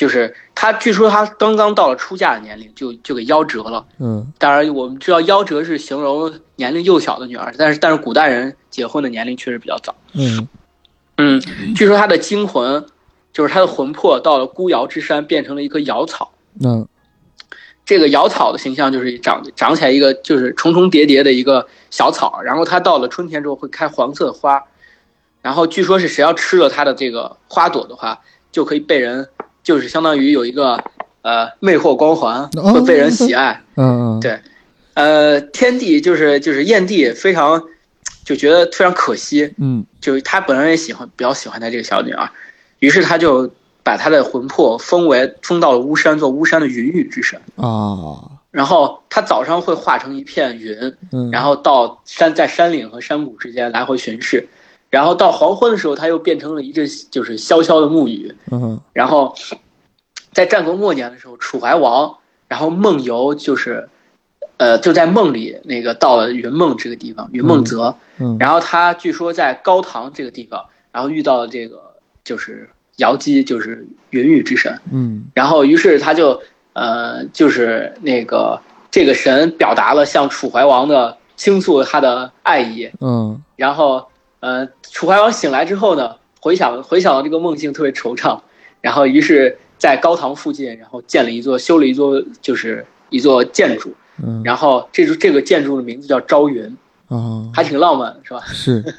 [0.00, 3.84] 就是他，据说他刚刚到了出嫁的年龄，就就给夭折了。
[3.98, 9.94] 嗯当然，我们知道夭折是形容年龄幼小的女儿，但是但是古代人结婚的年龄确实比较早。
[10.14, 10.48] 嗯
[11.18, 11.38] 嗯，
[11.76, 12.86] 据说他的精魂，
[13.30, 16.32] 就是他的魂魄到了孤瑶之山，变成了一棵瑶草。
[16.54, 16.86] 那
[17.84, 24.64] 这个瑶草的形象就是长长起来一个就是重重叠叠的一个小草，然后它到了春天之后会开黄色的花，
[25.42, 29.28] 然后据说是谁要吃了它的这个花朵的话，就可以被人
[29.62, 30.82] 就是相当于有一个
[31.22, 33.62] 呃魅惑光环，哦会被人喜爱。
[34.20, 34.38] 对
[34.94, 37.62] 呃，天帝就是就是燕帝非常
[38.24, 42.28] 就觉得非常可惜，嗯就是他本人也喜欢比较喜欢他这个小女儿，
[42.80, 43.50] 于是他就
[43.82, 47.40] 把他的魂魄封为封到了巫山，做巫山的云雨之神。
[47.56, 50.76] 啊然后他早上会化成一片云，
[51.12, 54.48] 嗯，然后到山在山岭和山谷之间来回巡视，
[54.90, 58.34] 然后到黄昏的时候，它又变成了一阵就是潇潇的暮雨。
[58.50, 59.34] 嗯然后
[60.32, 62.16] 在战国末年的时候，楚怀王
[62.48, 63.88] 然后梦游就是，
[64.56, 67.94] 呃，就在梦里那个到了云梦这个地方，云梦泽。
[68.18, 74.78] 嗯然后他据说在高唐这个地方，然后遇到了这个就是瑶姬，就是云雨之神。
[74.92, 82.90] 嗯然后于是他就呃，就是那个这个神表达了向楚怀王的倾诉他的爱意。
[83.00, 84.06] 嗯然后
[84.40, 88.40] 呃，楚怀王醒来之后呢，回想回想到这个梦境特别惆怅，
[88.80, 96.76] 然后于是，在高唐附近，然后建了一座修了一座就是一座建筑，嗯，然后这座这个建筑的名字叫朝云，
[97.08, 98.40] 啊还挺浪漫的，是吧？
[98.46, 98.84] 是。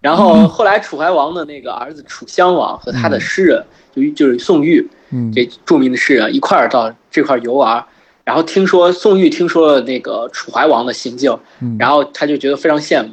[0.00, 3.62] 然后后来楚怀王的那个儿子楚襄王和他的诗人，
[3.94, 5.30] 就就是宋玉嗯。
[5.30, 7.84] 这著名的诗人一块儿到这块儿游玩，
[8.24, 11.76] 然后听说宋玉听说了那个楚怀王的行径，嗯。
[11.78, 13.10] 然后他就觉得非常羡慕，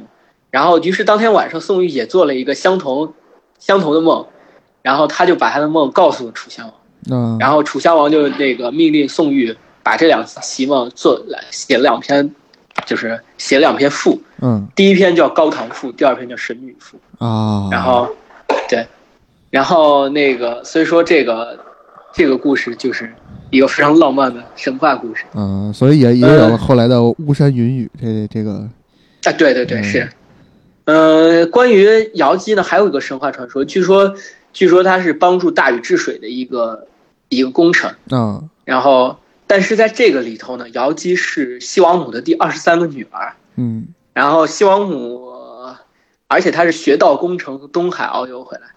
[0.58, 3.14] 然后于是当天晚上宋玉也做了一个相同
[3.60, 4.26] 相同的梦，
[4.82, 6.76] 然后他就把他的梦告诉了楚襄王，
[7.12, 12.34] 嗯然后楚襄王就那个命令宋玉把这两席梦做来写了两篇，
[12.88, 16.98] 就是写了两篇赋，嗯第一篇叫《高唐赋》，第二篇叫《神女赋》。
[17.24, 18.10] 啊，然后，
[18.68, 18.88] 对，
[19.52, 21.56] 然后那个，所以说这个
[22.12, 23.14] 这个故事就是
[23.52, 25.24] 一个非常浪漫的神话故事。
[25.36, 28.68] 嗯，所以也也有了后来的巫山云雨这这个
[29.26, 30.10] 啊，对对对，嗯是。
[30.88, 34.16] 呃，关于瑶姬呢，还有一个神话传说，据说
[34.54, 36.88] 据说它是帮助大禹治水的一个
[37.28, 37.94] 一个功臣。
[38.10, 43.34] 啊然后，但是在这个里头呢，瑶姬是西王母的第二十三个女儿。
[43.58, 45.28] 嗯然后西王母，
[46.30, 48.68] 而且她是学道功成，从东海遨游回来。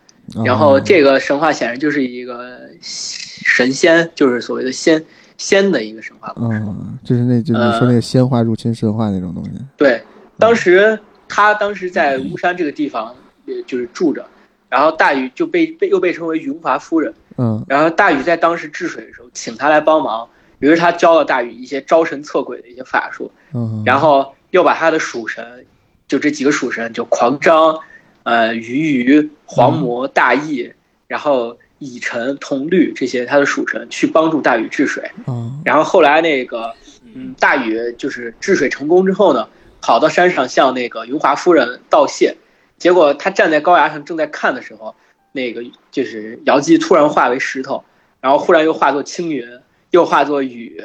[0.40, 5.05] 啊然后这个神话显然就是一个神仙，就是所谓的仙
[5.38, 6.59] 仙的一个神话故事。
[6.59, 10.03] 嗯，就是那就是你说那个仙化入侵神话那种东西，对，
[10.38, 10.99] 当时
[11.31, 13.14] 他当时在巫山这个地方，
[13.47, 14.27] 呃就是住着，
[14.69, 17.14] 然后大禹就被被又被称为云华夫人。
[17.38, 25.64] 嗯然后大禹在当时治水的时候，请他来帮忙，于是他教了大禹一些招神测鬼的一些法术，嗯，然后又把他的属神，
[26.07, 27.79] 就这几个属神，就狂张、
[28.25, 30.75] 呃鱼鱼、黄魔、大羿，
[31.07, 35.11] 然后乙辰、铜绿这些他的属神去帮助大禹治水。
[35.27, 36.75] 嗯然后后来那个，
[37.14, 39.49] 嗯，大禹就是治水成功之后呢，
[39.81, 42.37] 跑到山上向那个云华夫人道谢，
[42.79, 44.95] 结果他站在高崖上正在看的时候，
[45.33, 47.85] 那个就是瑶姬突然化为石头，
[48.21, 49.47] 然后忽然又化作青云，
[49.90, 50.83] 又化作雨，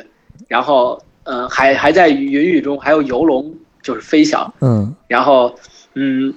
[0.48, 4.96] 然后嗯、呃还还在云雨中还有游龙就是飞翔，嗯。
[5.08, 5.58] 然后
[5.94, 6.34] 嗯，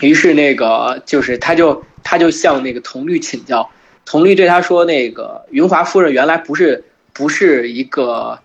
[0.00, 3.70] 于是那个就是他就他就向那个童律请教，
[4.04, 8.38] 童律对他说，那个云华夫人原来不是不是一个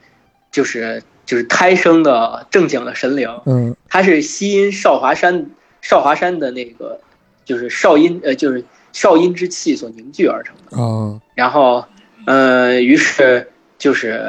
[0.51, 5.49] 就是就是胎生的正经的神灵，嗯他是西阴少华山
[5.81, 6.99] 少华山的那个
[7.43, 10.77] 就是少阴呃就是少阴之气所凝聚而成的。
[10.77, 11.85] 哦，然后，
[12.25, 14.19] 呃，于是就是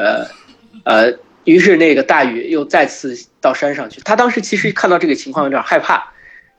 [0.85, 1.13] 呃，
[1.45, 4.01] 于是那个大禹又再次到山上去。
[4.01, 6.13] 他当时其实看到这个情况有点害怕，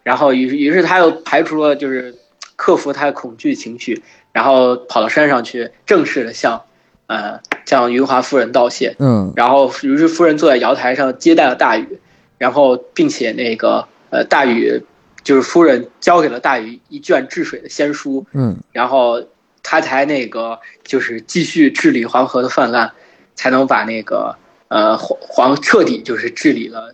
[0.04, 2.16] 然后于是于是他又排除了就是
[2.56, 6.64] 克服他的恐惧情绪，然后跑到山上去，正式的向
[7.08, 8.96] 呃向云华夫人道谢。
[9.00, 12.00] 嗯然后于是夫人坐在瑶台上接待了大禹，
[12.38, 14.84] 然后并且那个呃大禹
[15.24, 19.22] 就是夫人交给了大禹一卷治水的仙书，嗯然后
[19.64, 22.92] 他才那个就是继续治理黄河的泛滥，
[23.36, 24.36] 才能把那个
[24.70, 26.94] 呃黄黄彻底就是治理了，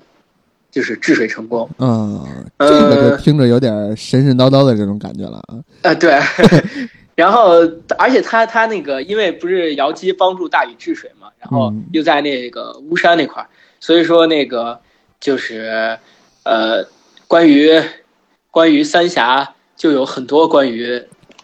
[0.72, 1.70] 就是治水成功。
[1.78, 2.26] 嗯，
[2.58, 5.62] 这个就听着有点神神叨叨的这种感觉了啊。
[5.84, 6.20] 呃，对。
[7.16, 7.62] 然后，
[7.98, 13.48] 而且他他那个，因为不是瑶姬帮助大禹治水嘛，然后嗯又在那个巫山那块儿，
[13.80, 14.80] 所以说那个
[15.20, 15.98] 就是
[16.44, 16.86] 呃，
[17.28, 17.82] 关于
[18.50, 21.02] 关于三峡就有很多关于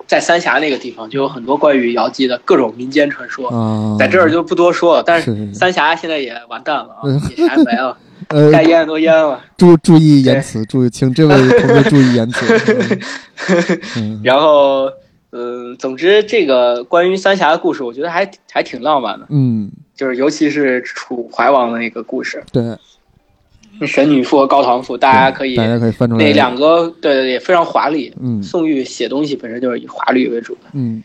[0.07, 5.03] 在三峡那个地方就有很多关于瑶姬的各种民间传说，啊，在这儿就不多说了。
[5.05, 6.95] 但是三峡现在也完蛋了
[7.37, 7.95] 也没了，
[8.29, 9.39] 呃该淹的都淹了。
[9.55, 12.99] 注注意言辞，注意，请这位同学注意言辞。
[13.97, 14.89] 嗯 然后，
[15.31, 19.27] 嗯，总之这个关于三峡的故事，我觉得还还挺浪漫的。
[19.29, 28.13] 嗯，就是尤其是楚怀王的那个故事，对，神女赋和高唐赋，大家可以大家可以翻出来那两个对对也非常华丽。
[28.19, 30.61] 嗯宋玉写东西本身就是以华丽为主的。
[30.73, 31.03] 嗯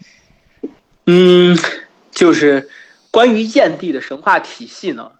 [1.06, 1.58] 嗯，
[2.10, 2.68] 就是
[3.10, 5.12] 关于燕地的神话体系呢，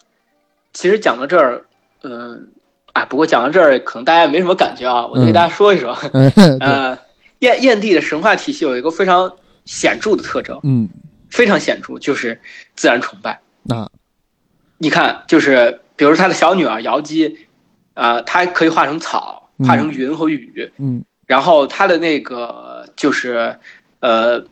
[0.73, 1.67] 其实讲到这儿，
[2.03, 2.49] 嗯、
[2.95, 5.95] 啊，不过讲到这儿可能大家也没什么感觉啊，我就给大家说一说。
[6.15, 6.99] 嗯呃，
[7.45, 9.31] 燕燕地的神话体系有一个非常
[9.65, 10.89] 显著的特征，嗯
[11.29, 12.41] 非常显著，就是
[12.75, 13.41] 自然崇拜。
[13.63, 13.89] 那
[14.79, 17.39] 你看，就是比如他的小女儿瑶姬，
[17.95, 23.59] 呃，她可以化成草，嗯化成云和雨，嗯然后她的那个就是，
[24.01, 24.45] 呃，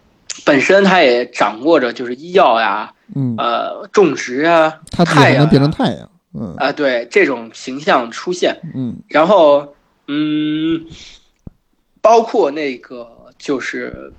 [0.45, 6.09] 本身她也掌握着就是医药呀，嗯，呃，种植啊，他太阳能变成啊太阳。
[6.35, 9.75] 嗯啊、对这种形象出现，嗯然后
[10.09, 10.87] 嗯，
[12.03, 14.13] 包括那个就是。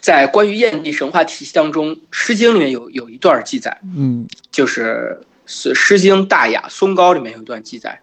[0.00, 8.00] 在关于燕地神话体系当中，《诗经》里面有有一段记载，嗯就是是《诗经·大雅·松高》里面有一段记载，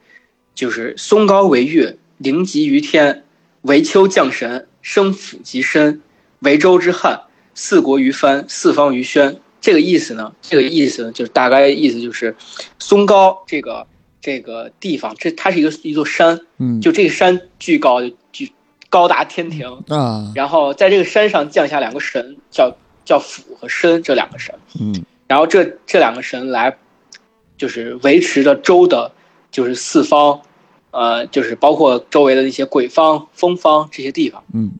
[0.54, 3.24] 就是松高为月，灵极于天，
[3.62, 6.02] 为丘降神，生府及身，
[6.40, 7.24] 为周之汉，
[7.56, 9.40] 四国于藩，四方于宣。
[9.60, 10.36] 这个意思呢？
[10.42, 12.36] 这个意思呢，就是大概意思就是，
[12.78, 13.88] 松高这个
[14.22, 18.02] 这个地方，这它是一个一座山，嗯，就这个山巨高，
[18.32, 18.52] 巨
[18.90, 20.32] 高达天庭，啊。
[20.36, 24.54] 然后在这个山上降下两个神，叫叫府和申这两个神。
[24.80, 25.06] 嗯。
[25.28, 26.78] 然后这这两个神来，
[27.58, 29.12] 就是维持着周的，
[29.52, 30.42] 就是四方，
[30.92, 34.72] 呃，就是包括周围的一些鬼方、风方这些地方，嗯。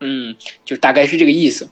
[0.00, 1.68] 嗯，就大概是这个意思，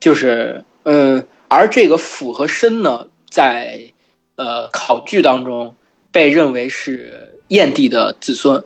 [0.00, 3.92] 就是嗯，而这个辅和申呢，在
[4.34, 5.76] 呃考据当中
[6.12, 8.62] 被认为是燕帝的子孙，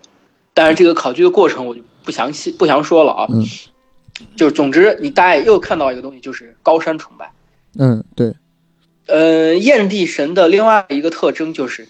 [0.52, 3.42] 但是这个考据的过程我就不详细不详说了啊，嗯
[4.35, 7.30] 就是总之你大概又看到一个东西，就是高山崇拜。
[7.78, 8.32] 嗯，对，
[9.06, 11.87] 呃，燕帝神的另外一个特征就是，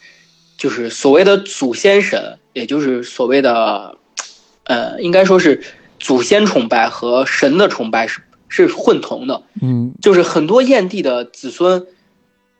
[0.56, 3.96] 就是所谓的祖先神，也就是所谓的，
[4.64, 5.62] 呃，应该说是
[6.00, 9.44] 祖先崇拜和神的崇拜是是混同的。
[9.62, 11.86] 嗯就是很多燕帝的子孙，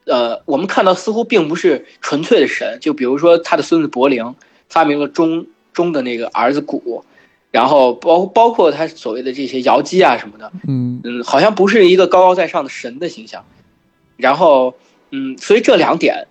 [0.07, 4.35] 呃，我们看到似乎并不是纯粹的神，就比如说他的孙子伯陵
[4.69, 7.05] 发明了钟钟的那个儿子鼓，
[7.51, 13.45] 然后包包括他所谓的这些瑶姬啊什么的，嗯嗯，好像不是一个高高在上的神的形象。
[14.17, 14.75] 然后，
[15.11, 16.27] 嗯，所以这两点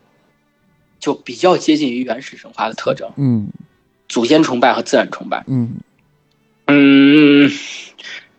[0.99, 3.49] 就比较接近于原始神话的特征：嗯
[4.07, 5.43] 祖先崇拜和自然崇拜。
[5.47, 5.75] 嗯
[6.67, 7.51] 嗯，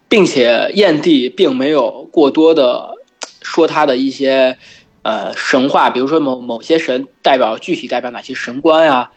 [0.09, 2.97] 并且燕帝并没有过多的
[3.43, 4.59] 说他的一些
[5.07, 9.13] 呃神话，比如说某某些神代表具体代表哪些神官呀、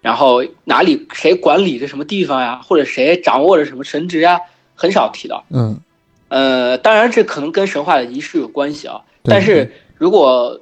[0.00, 4.40] 然后哪里谁管理着什么地方呀，或者谁掌握着什么神职啊，
[4.74, 5.44] 很少提到。
[5.50, 5.78] 嗯，
[6.28, 9.02] 呃，当然这可能跟神话的仪式有关系啊。
[9.22, 10.60] 但是如果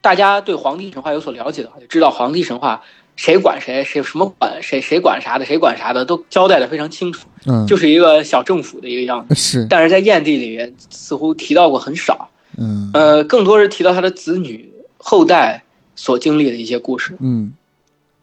[0.00, 2.82] 大家对黄帝神话有所了解的话，就知道黄帝神话
[3.16, 9.34] 谁管谁，谁什么管谁，谁管啥的，谁管啥的，都交代的非常清楚，嗯，就是一个小政府的一个样子。
[9.34, 15.64] 是，但是在燕地里面似乎提到过很少，嗯呃，更多是提到他的子女后代
[15.96, 17.16] 所经历的一些故事。
[17.20, 17.54] 嗯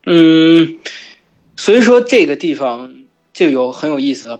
[0.06, 0.80] 嗯，
[1.56, 2.94] 所以说这个地方
[3.34, 4.40] 就有很有意思了，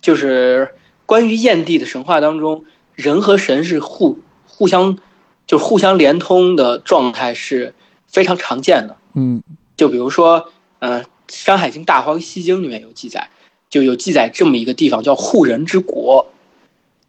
[0.00, 0.70] 就是
[1.06, 2.64] 关于燕地的神话当中，
[2.94, 4.98] 人和神是互互相
[5.46, 7.74] 就是互相连通的状态是
[8.06, 8.96] 非常常见的。
[9.14, 9.42] 嗯
[9.76, 13.30] 就比如说，呃，《山海经·大荒西经》里面有记载，
[13.68, 16.30] 就有记载这么一个地方叫护人之国。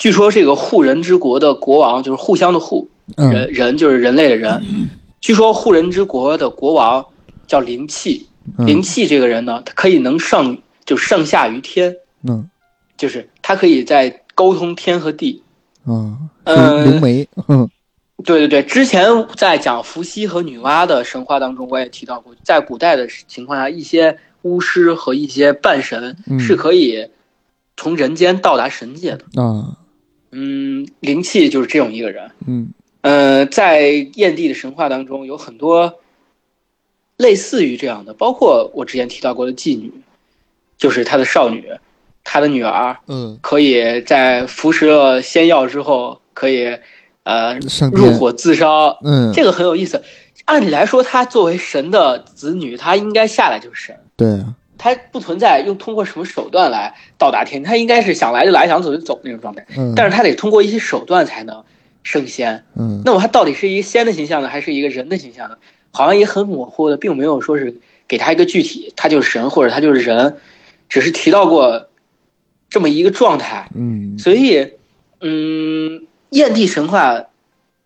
[0.04, 3.32] 据说这个护人之国的国王就是互相的互，嗯。
[3.32, 4.62] 人人就是人类的人。
[5.22, 7.06] 据说护人之国的国王
[7.48, 8.68] 叫灵气，嗯。
[8.68, 11.96] 灵气这个人呢，他可以能上就上下于天，
[12.28, 12.50] 嗯。
[12.98, 15.42] 就是他可以在沟通天和地。
[15.86, 17.70] 啊，呃灵灵媒，嗯。
[18.26, 26.38] 对对对，之前在讲伏羲和女娲的神话当中，我也提到过，在古代的情况下，一些巫师和一些半神嗯。
[26.38, 27.08] 是可以
[27.78, 29.42] 从人间到达神界的。
[29.42, 29.78] 啊，
[30.34, 32.32] 嗯，灵气就是这种一个人。
[32.48, 32.70] 嗯
[33.02, 36.00] 呃，在燕帝的神话当中，有很多
[37.18, 39.92] 类似于这样的，包括我之前提到过的妓女，
[40.78, 41.70] 就是她的少女，
[42.24, 46.78] 她的女儿嗯，可以在服食了仙药之后，可以
[47.24, 47.60] 呃，
[47.92, 48.98] 入火自烧。
[49.04, 50.02] 嗯，这个很有意思。
[50.46, 59.66] 按理来说，她作为神的子女，她应该下来就是神，对啊，她不存在用通过什么手段来到达天，他应该是想来就来，想走就走那种状态。
[59.78, 61.64] 嗯，但是他得通过一些手段才能
[62.04, 62.66] 升仙。
[62.76, 65.58] 嗯那么他到底是一个仙的形象呢，还是一个人的形象呢？
[65.92, 70.38] 好像也很模糊的，并没有说是给他一个具体，他就是神或者他就是人，
[70.90, 71.88] 只是提到过
[72.70, 73.70] 这么一个状态。
[73.76, 74.72] 嗯所以，
[75.22, 77.26] 嗯，燕地神话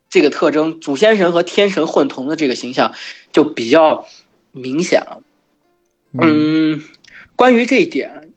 [0.10, 2.94] 这个特征，祖先神和天神混同的这个形象
[3.34, 4.08] 就比较
[4.54, 5.22] 明显了。
[6.22, 6.74] 嗯。
[6.74, 6.84] 嗯，
[7.36, 8.30] 关于这一点，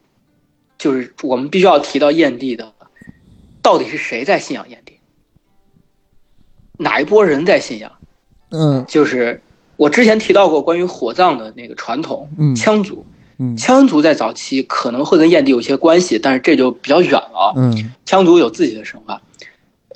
[0.78, 2.72] 就是我们必须要提到燕地的，
[3.62, 4.98] 到底是谁在信仰燕地？
[6.78, 7.92] 哪一波人在信仰？
[8.50, 8.84] 嗯。
[8.88, 9.40] 就是
[9.76, 12.54] 我之前提到过关于火葬的那个传统，嗯。
[12.56, 13.04] 羌族，
[13.38, 13.56] 嗯。
[13.56, 17.54] 羌族在早期可能会跟燕地有些关系，但是这就比较远了。
[17.56, 19.20] 嗯，羌族有自己的神话，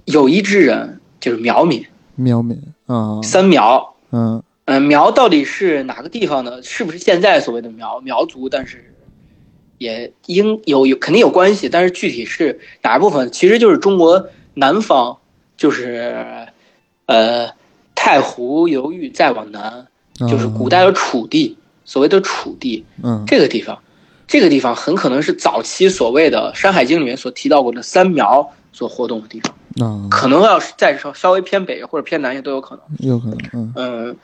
[0.05, 3.94] 有一支人就是苗民，苗民啊，三苗。
[4.11, 6.62] 嗯嗯、苗到底是哪个地方呢？
[6.62, 8.48] 是不是现在所谓的苗苗族？
[8.48, 8.94] 但是
[9.79, 15.18] 也应有有肯定有关系，但是具体是哪一部分，其实就是中国南方，
[15.57, 16.48] 就是
[17.07, 17.50] 呃
[17.94, 19.87] 太湖流域再往南，
[20.29, 23.79] 就是古代的楚地，所谓的楚地嗯这个地方，
[24.27, 32.85] 这个地方很可能是早期所谓的《山海经》里面所提到过的三苗所活动的地方，嗯，可能要是再稍稍微偏北或者偏南也都有可能。
[33.00, 34.16] 有可能，嗯嗯，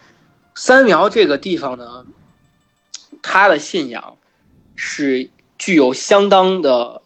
[0.55, 2.05] 三苗这个地方呢，
[3.23, 4.17] 他的信仰
[4.77, 7.03] 是具有相当的，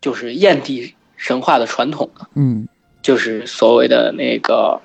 [0.00, 2.68] 就是燕地神话的传统的，嗯
[3.02, 4.80] 就是所谓的那个，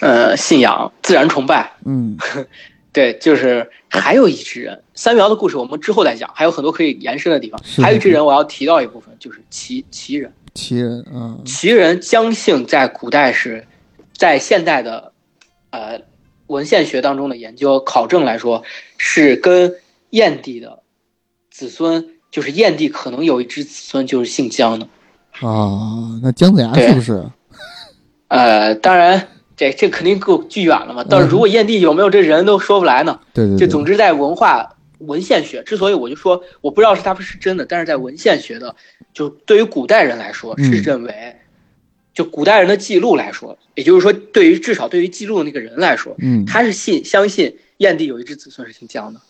[0.00, 1.76] 呃，信仰自然崇拜。
[1.84, 2.16] 嗯
[2.92, 7.60] 对，就是还有一支人，三苗的故事我们之后再讲，还有很多可以延伸的地方。
[7.82, 10.32] 还有一支人，我要提到一部分，就是齐齐人。
[10.54, 13.66] 齐人嗯，齐人姜姓在古代是，
[14.14, 15.12] 在现代的，
[15.68, 16.00] 呃，
[16.46, 18.62] 文献学当中的研究考证来说，
[18.96, 19.74] 是跟
[20.10, 20.80] 燕帝的
[21.50, 24.86] 子孙，就是燕帝可能有一支子孙就是姓姜的。
[25.40, 27.24] 啊，那姜子牙对是不是？
[28.28, 31.04] 呃，当然这这肯定够距远了嘛。
[31.08, 33.20] 但是如果燕帝有没有这人都说不来呢。
[33.34, 38.74] 对对对，就总之在文化文献学，之所以我就说我不知道是他们是真的，但是在文献学的，
[39.12, 41.36] 就对于古代人来说嗯是认为，
[42.16, 49.20] 就古代人的记录来说，也就是说，对于至少对于记录的那个人来说，嗯他是信相信燕帝有一只子孙是姓姜的。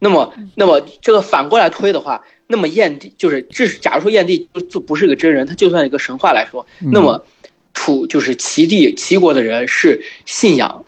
[0.00, 7.24] 那么，那么这个反过来推的话，那么燕帝就是，这是假如说燕帝就就不是个真人，他就算一个神话来说，嗯那么
[7.74, 10.84] 楚就是齐地齐国的人是信仰，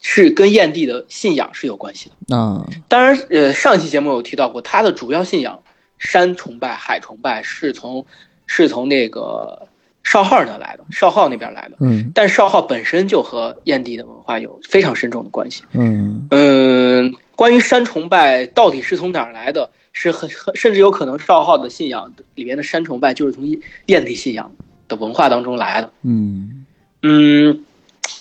[0.00, 2.36] 是跟燕帝的信仰是有关系的。
[2.36, 5.62] 啊，当然，呃，上期节目有提到过，他的主要信仰
[5.98, 8.04] 山崇拜、海崇拜是从
[8.46, 9.68] 是从那个
[10.04, 11.76] 少昊那来的，少昊那边来的。
[11.80, 15.64] 嗯但少昊本身就和燕地的文化有非常深重的关系。
[15.72, 23.44] 嗯嗯，关于山崇拜到底是从哪儿来的，是很很甚至有可能少昊的信仰里面的山崇拜就是从
[23.86, 24.52] 燕地信仰
[24.86, 25.90] 的文化当中来的。
[26.02, 26.66] 嗯
[27.02, 27.64] 嗯，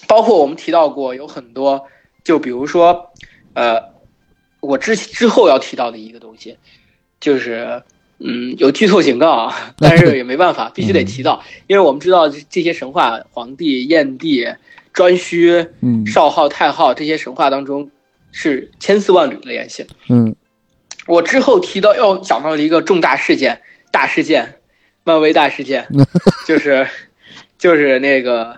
[0.07, 1.85] 包括我们提到过有很多，
[2.23, 3.11] 就比如说，
[3.53, 3.81] 呃，
[4.61, 6.57] 我之之后要提到的一个东西，
[7.19, 7.83] 就是
[8.25, 14.45] 嗯，有剧透警告啊，但是也没办法，必须得提到，因为我们知道这这些神话，皇帝、燕帝、
[14.93, 16.07] 颛顼、嗯。
[16.07, 17.91] 少昊、太昊这些神话当中
[18.31, 19.85] 是千丝万缕的联系。
[20.09, 20.33] 嗯。
[21.05, 23.61] 我之后提到要讲到的一个重大事件，
[23.91, 24.55] 大事件，
[25.03, 25.85] 漫威大事件，
[26.47, 26.87] 就是
[27.57, 28.57] 就是那个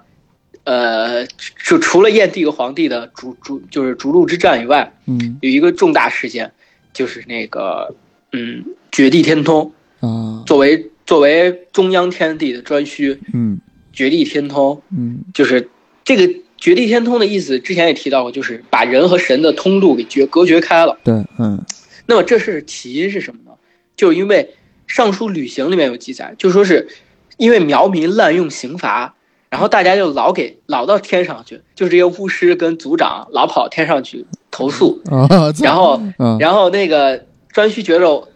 [0.63, 1.25] 呃，
[1.65, 5.39] 就除了燕帝和黄帝的逐逐就是逐鹿之战以外，嗯。
[5.41, 6.51] 有一个重大事件，
[6.93, 7.95] 就是那个
[8.31, 8.63] 嗯
[8.95, 13.59] 绝地天通，啊，作为作为中央天地的颛顼，嗯。
[13.91, 15.19] 绝地天通嗯。
[15.33, 15.69] 就是
[16.05, 20.97] 这个绝地天通的意思，之前也提到过，就是把人和神的通路给绝隔绝开了。
[21.03, 21.61] 对，嗯。
[22.05, 23.51] 那么这是起因是什么呢？
[23.97, 24.43] 就是因为
[24.87, 26.87] 《尚书旅行》里面有记载，就说是
[27.35, 29.13] 因为苗民滥用刑罚，
[29.49, 35.27] 然后大家就老给老到天上去，就是这些巫师跟族长老跑天上去投诉，啊，
[35.61, 36.37] 然后嗯。
[36.39, 37.19] 然后那个
[37.53, 38.29] 颛顼觉着，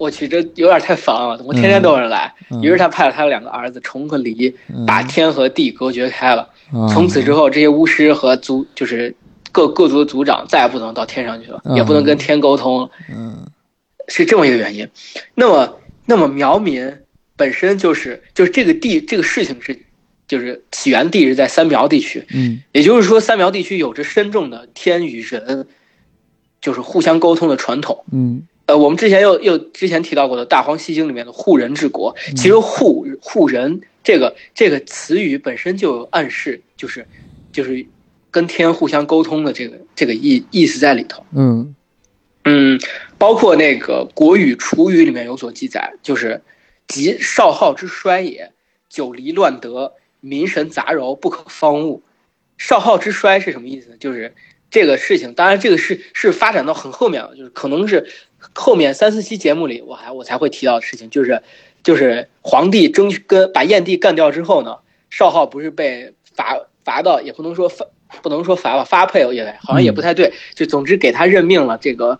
[0.00, 2.32] 我去，这有点太烦了，怎么天天都有人来？
[2.50, 6.40] 嗯于是他派了他的两个儿子重和离，嗯把天和地隔绝开了。
[6.72, 9.14] 啊从此之后，这些巫师和族就是
[9.52, 13.46] 各各族的族长再也不能到天上去了，嗯也不能跟天沟通了，嗯
[14.08, 14.88] 是这么一个原因。
[15.34, 16.90] 那么，那么苗民
[17.36, 19.78] 本身就是就是这个地这个事情是
[20.26, 25.66] 就是起源地是在三苗地区，嗯也就是说，三苗地区有着深重的天与人
[26.62, 28.02] 就是互相沟通的传统。
[28.10, 37.04] 嗯呃，我们之前又又之前提到过的《大荒西经》里面的护人治国，其实护护人这个这个词语本身就有暗示，就是
[37.50, 37.84] 就是
[38.30, 41.26] 跟天互相沟通的这个这个意意思在里头。
[41.34, 41.74] 嗯
[42.44, 42.80] 嗯，
[43.18, 46.40] 包括那个《国语·楚语》里面有所记载，就是
[46.86, 48.52] “即少昊之衰也，
[48.88, 52.04] 九黎乱德，民神杂糅，不可方物。”
[52.56, 53.96] 少昊之衰是什么意思？
[53.98, 54.32] 就是
[54.70, 58.08] 这个事情，当然这个是是发展到很后面了，就是可能是
[58.54, 61.42] 后面三四期节目里我还我才会提到的事情，就是
[61.82, 64.76] 就是皇帝争跟把燕帝干掉之后呢，
[65.10, 67.86] 少昊不是被罚罚到，也不能说罚
[68.22, 72.18] 不能说罚吧，发配也好像也不太对，就总之给他任命了这个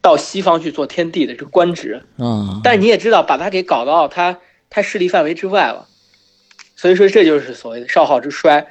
[0.00, 4.38] 到西方去做天帝的这个官职，啊，但你也知道，把他给搞到他
[4.70, 5.88] 他势力范围之外了，
[6.76, 8.66] 所以说这就是所谓的少昊之衰。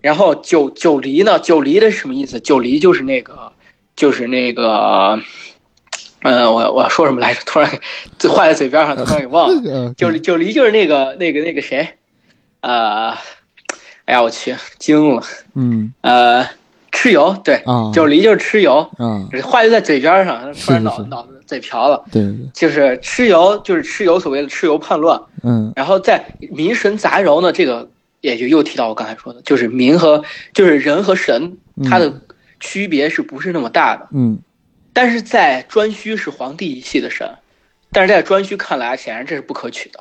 [0.00, 1.38] 然后九九黎呢？
[1.38, 2.38] 九黎的是什么意思？
[2.38, 3.54] 九黎就是那个，
[3.96, 5.18] 就是那个，
[6.24, 7.40] 呃，我我要说什么来着？
[7.44, 7.70] 突然
[8.18, 9.70] 给话在嘴边上，突然给忘了。
[9.70, 11.86] 呃九离九黎就是那个那个那个谁，
[12.62, 13.10] 呃，
[14.06, 15.22] 哎呀，我去，惊了，
[15.54, 16.42] 嗯呃，
[16.90, 22.02] 蚩尤，对，啊九黎就是蚩尤，嗯，话就在嘴边上，突然脑脑子嘴瓢了。
[22.10, 27.90] 对对，就是蚩尤，就是蚩尤所谓的蚩尤叛乱，嗯然后在民神杂糅呢，这个
[28.22, 32.10] 也就又提到我刚才说的，就是民和就是人和神，嗯它的
[32.60, 34.08] 区别是不是那么大的？
[34.12, 34.38] 嗯
[34.94, 37.28] 但是在颛顼是皇帝一系的神，
[37.92, 40.00] 但是在颛顼看来，显然这是不可取的。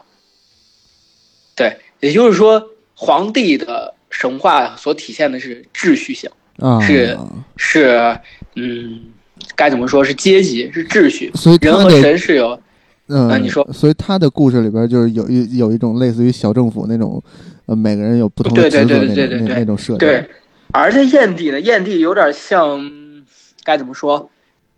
[1.55, 2.63] 对，也就是说，
[2.95, 6.29] 皇帝的神话所体现的是秩序性，
[6.59, 7.17] 啊是
[7.57, 8.17] 是
[8.55, 9.01] 嗯，
[9.55, 11.31] 该怎么说是阶级，是秩序。
[11.35, 12.59] 所以人和神是有
[13.07, 17.21] 嗯，啊你说所以他的故事里边就是有一有一种类似于小政府那种，
[17.65, 19.97] 呃，每个人有不同的对对职责那对对对对种那那种设定。
[19.97, 20.29] 对，
[20.71, 22.79] 而在燕地呢，燕地有点像，
[23.63, 24.29] 该怎么说，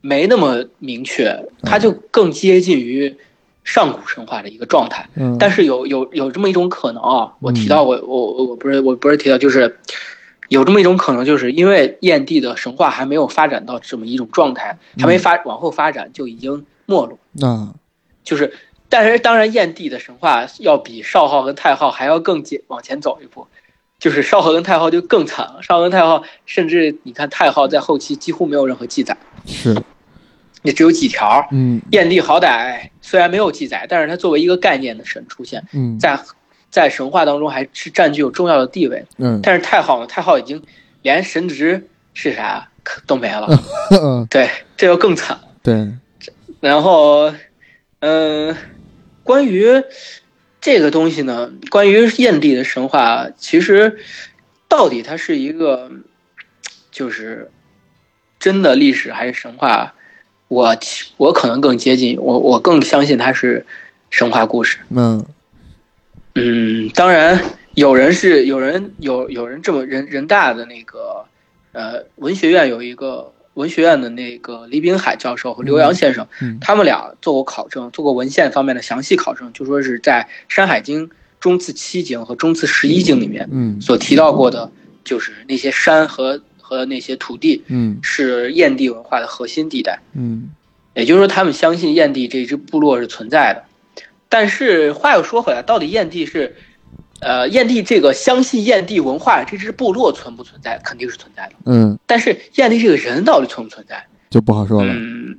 [0.05, 3.17] 没那么明确，它就更接近于
[3.63, 5.09] 上古神话的一个状态。
[5.15, 9.79] 嗯，但是有有有这么一种可能啊，我提嗯到我我我我不是我不是提到，就是
[10.49, 17.73] 有这么一种可能，就是因为燕帝的神话还没有发展到这么一种状态，还没发往后发展就已经没落，嗯，
[18.23, 18.53] 就是。
[18.87, 23.47] 但是当然，燕帝的神话要比少昊跟太昊还要更接往前走一步，
[23.97, 25.63] 就是少昊跟太昊就更惨了。
[25.63, 29.75] 少昊跟太昊，甚至你看太昊在后期几乎没有任何记载，是，
[30.65, 31.47] 也只有几条。
[31.51, 36.19] 嗯燕地好歹虽然没有记载，但是它作为一个概念的神出现，嗯在
[36.69, 39.05] 在神话当中还是占据有重要的地位。
[39.17, 40.61] 嗯但是太昊呢，太昊已经
[41.03, 43.47] 连神职是啥可都没了，
[43.91, 45.47] 嗯， 对，这就更惨了。
[45.63, 45.87] 对，
[46.59, 47.33] 然后，
[47.99, 48.55] 嗯、
[49.23, 49.83] 关于
[50.61, 53.97] 这个东西呢，关于燕地的神话，其实
[54.67, 55.89] 到底它是一个
[56.91, 57.51] 就是
[58.37, 59.94] 真的历史还是神话？
[60.47, 60.77] 我
[61.17, 63.65] 我可能更接近，我我更相信它是
[64.09, 64.77] 神话故事。
[64.89, 65.25] 嗯。
[66.35, 67.41] 嗯，当然，
[67.75, 71.25] 有人是有人有有人这么人人大的那个
[71.71, 76.57] 呃文学院有一个文学院的那个李炳海教授和刘洋先生，嗯。
[76.59, 81.07] 他们俩做过考证，做过文献方面的详细考证，就说是在《山海经》
[81.39, 83.79] 中次七经和中次十一经里面嗯。
[83.79, 84.69] 所提到过的，
[85.05, 89.99] 就是那些山和和那些土地嗯是燕地文化的核心地带。
[90.13, 90.49] 嗯
[90.95, 93.63] 也就是说，他们相信燕地这支部落是存在的。
[94.29, 96.55] 但是话又说回来，到底燕地是，
[97.19, 100.79] 呃，燕地这个相信燕地文化这支部落存不存在？
[100.83, 101.53] 肯定是存在的。
[101.65, 104.03] 嗯，但是燕地这个人到底存不存在？
[104.29, 104.93] 就不好说了。
[104.95, 105.37] 嗯，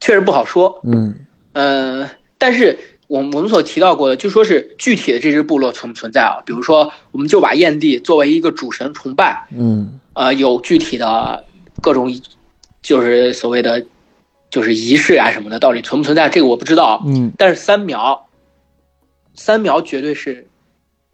[0.00, 0.80] 确实不好说。
[0.84, 1.14] 嗯
[1.52, 2.76] 呃，但是
[3.08, 6.42] 我们我们所提到过的，就说是具体的这支部落存不存在啊？
[6.44, 11.44] 比如说，我们就把燕地作为一个主神崇拜，嗯呃，有具体的
[11.80, 12.12] 各种，
[12.82, 13.86] 就是所谓的，
[14.50, 16.28] 就是仪式啊什么的，到底存不存在？
[16.28, 17.02] 这个我不知道。
[17.06, 18.26] 嗯但是三苗，
[19.34, 20.46] 三苗绝对是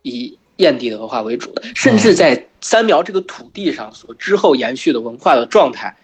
[0.03, 5.97] 以燕地的文化为主的，甚至在三苗这个土地上所之后延续的文化的状态，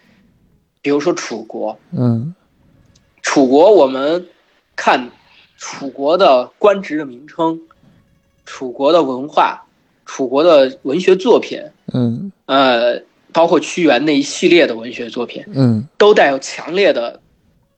[0.82, 2.34] 比如说楚国，嗯
[3.22, 4.26] 楚楚国，我们
[4.74, 5.10] 看
[5.58, 7.60] 楚国的官职的名称，
[8.46, 9.66] 楚国的文化，
[10.06, 11.60] 楚国的文学作品，
[11.92, 12.32] 嗯。
[12.46, 13.02] 呃，
[13.32, 15.86] 包括屈原那一系列的文学作品，嗯。
[15.98, 17.20] 都带有强烈的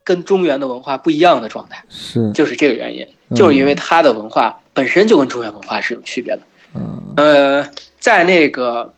[0.05, 3.35] 跟中原的文化不一样的状态，是，就是这个原因，嗯。
[3.35, 6.43] 就是因为他的文化本身就跟中原文化是有区别的。
[6.75, 7.15] 嗯。
[7.17, 8.93] 呃，在那个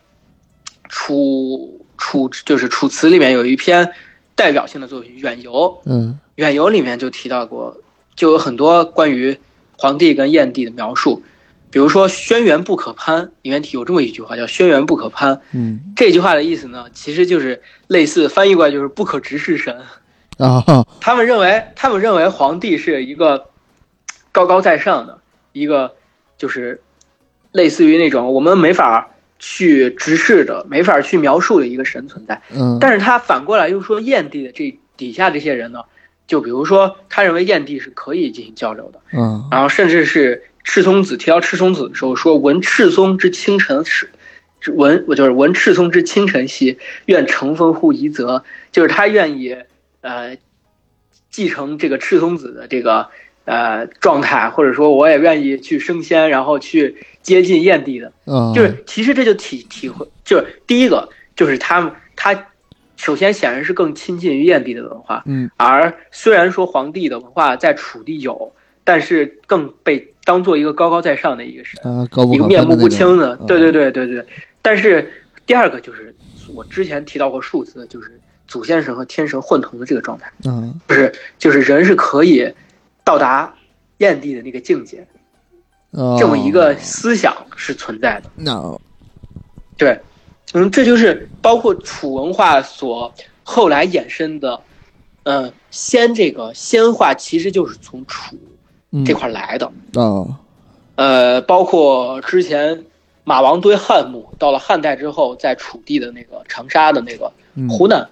[0.89, 3.89] 楚楚就是楚辞里面有一篇
[4.35, 5.51] 代表性的作品《远游》，
[5.85, 7.75] 《嗯远游》里面就提到过，
[8.15, 9.37] 就有很多关于
[9.77, 11.23] 皇帝跟燕帝的描述，
[11.71, 15.79] 比如说“轩辕不可攀”，里面有这么一句话叫“轩辕不可攀嗯”。
[15.95, 19.75] 这句话的意思呢，其实就是类似翻译过来就是不可直视神。
[20.37, 20.63] 啊
[20.99, 23.49] 他们认为，他们认为皇帝是一个
[24.31, 25.19] 高高在上的
[25.51, 25.93] 一个，
[26.37, 26.81] 就是
[27.51, 32.41] 类似于那种我们没法去直视的、没法去描述的一个神存在。
[32.51, 35.81] 嗯，但是他反过来又说，燕帝的这底下这些人呢，
[36.25, 44.09] 就比如说，他认为燕帝是可以进行交流的，嗯然后甚至是赤松子提到赤松子的时候说：“闻赤松之清晨时，
[44.73, 49.57] 闻我就是闻赤松之清晨兮，愿乘风乎夷则。”就是他愿意
[50.01, 50.37] 呃
[51.29, 53.09] 继承这个赤松子的这个
[53.43, 58.13] 呃状态，或者说我也愿意去升仙，然后去接近燕帝的。
[58.25, 62.47] 嗯，就是其实这就体体会，就是第一个就是他们他
[63.03, 68.53] 首先显然是更亲近于燕帝的文化，嗯而虽然说皇帝的文化在楚地有，
[68.85, 71.81] 但是更被当做一个高高在上的一个神，
[72.31, 74.25] 一个面目不清的，嗯对对对对对。
[74.61, 75.11] 但是
[75.45, 76.15] 第二个就是
[76.55, 82.49] 我之前提到过数字，就是祖先神和天神混同的这个状态，嗯就是就是人是可以
[83.03, 83.53] 到达
[83.97, 85.05] 燕地的那个境界，
[85.91, 88.29] 啊这么一个思想是存在的。
[88.35, 88.79] 那
[89.77, 89.99] 对，
[90.53, 93.11] 嗯，这就是包括楚文化所
[93.43, 94.59] 后来衍生的，
[95.23, 98.35] 嗯、仙这个仙化其实就是从楚
[98.91, 100.25] 嗯这块来的，啊
[100.95, 102.83] 呃，包括之前
[103.23, 108.07] 马王堆汉墓，到了汉代之后，在楚地的那个长沙的那个嗯湖南，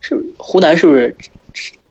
[0.00, 1.16] 是湖南是不是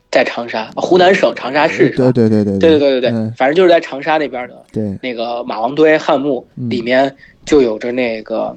[0.10, 0.72] 在长沙？
[0.76, 7.14] 湖南省长沙市对对对对对对对对对，嗯反正就是在长沙那边的对那个马王堆汉墓嗯里面
[7.44, 8.56] 就有着那个，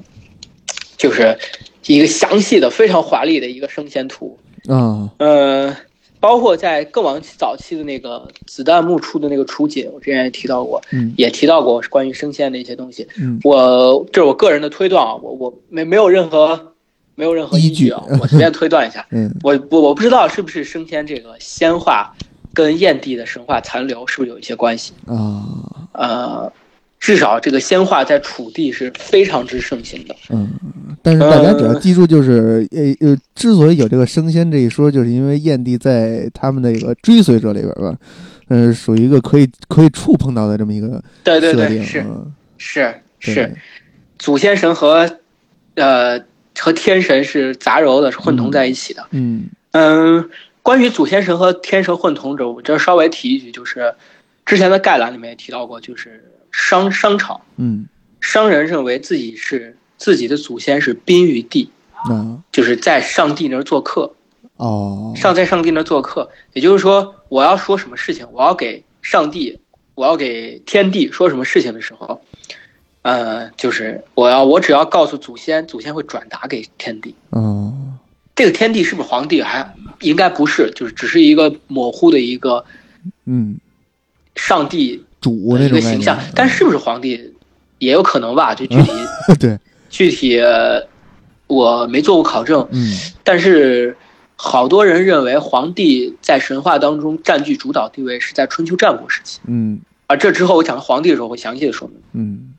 [0.97, 1.37] 就是
[1.85, 4.37] 一个详细的、非常华丽的一个升仙图。
[4.67, 5.73] 嗯呃，
[6.19, 13.07] 包括在更往早期的那个子弹幕出的那个楚解，我之前也提到过，嗯也提到过关于升仙的一些东西。
[13.17, 16.73] 嗯我这是我个人的推断啊，我我没没有任何
[17.15, 19.05] 没有任何依据啊我随便推断一下。
[19.11, 22.13] 嗯我我我不知道是不是升仙这个仙话
[22.53, 24.91] 跟燕帝的神话残留是不是有一些关系。
[25.05, 25.45] 啊
[25.93, 26.51] 呃，
[26.99, 30.15] 至少这个仙话在楚地是非常之盛行的。
[30.29, 30.49] 嗯，
[31.01, 37.95] 但是大家只要呃记住，就是呃呃，之所以有这个升仙这一说，就是因为燕帝在他们的一个追随者里边吧，
[38.47, 43.55] 呃，属于一个可以可以触碰到的这么一个对对对，是嗯是是，
[44.17, 45.09] 祖先神和
[45.75, 46.19] 呃
[46.59, 49.05] 和天神是杂糅的，是混同在一起的。
[49.11, 50.29] 嗯嗯，
[50.63, 53.93] 关于祖先神和天神混同者，我这稍微提一句，就是
[54.45, 56.23] 之前的概览里面也提到过，就是
[56.57, 57.87] 商商场嗯。
[58.19, 61.69] 商人认为自己是自己的祖先是宾于地，
[62.09, 64.11] 嗯就是在上帝那儿做客，
[64.57, 65.13] 哦。
[65.15, 69.59] 上在上帝那儿做客，也就是说，我要说什么事情，我要给上帝，
[69.93, 72.19] 我要给天地说什么事情的时候，
[73.03, 77.13] 呃，就是我要我只要告诉祖先，祖先会转达给天地。
[77.29, 77.71] 哦。
[78.35, 82.65] 这个天地是不是皇帝还应该不是，就是只是一个模糊的一个
[83.25, 83.59] 嗯。
[84.35, 87.33] 上帝主的一个形象，但是不是皇帝
[87.79, 88.55] 也有可能吧？
[88.55, 88.91] 就具体
[89.39, 89.59] 对
[89.89, 90.81] 具体呃
[91.47, 93.95] 我没做过考证，嗯但是
[94.35, 101.97] 好多人认为皇帝在神话当中占据主导地位是在春秋战国时期，嗯而这之后我讲到皇帝的时候会详细的说明。
[102.13, 102.53] 嗯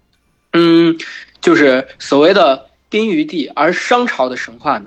[0.52, 0.98] 嗯，
[1.40, 4.86] 就是所谓的宾于地，而商朝的神话呢，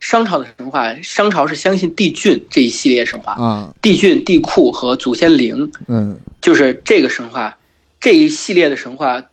[0.00, 7.58] 商朝的神话，商朝是相信帝俊这一系列神话，啊帝俊、帝喾和祖先灵，嗯就是这个神话
[8.00, 9.24] 这一系列的神话，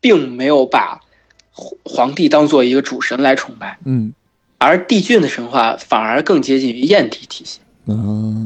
[0.00, 1.00] 并没有把
[1.52, 3.78] 皇皇帝当做一个主神来崇拜。
[3.84, 4.12] 嗯
[4.58, 7.96] 而帝俊的神话反而更接近于燕帝体系啊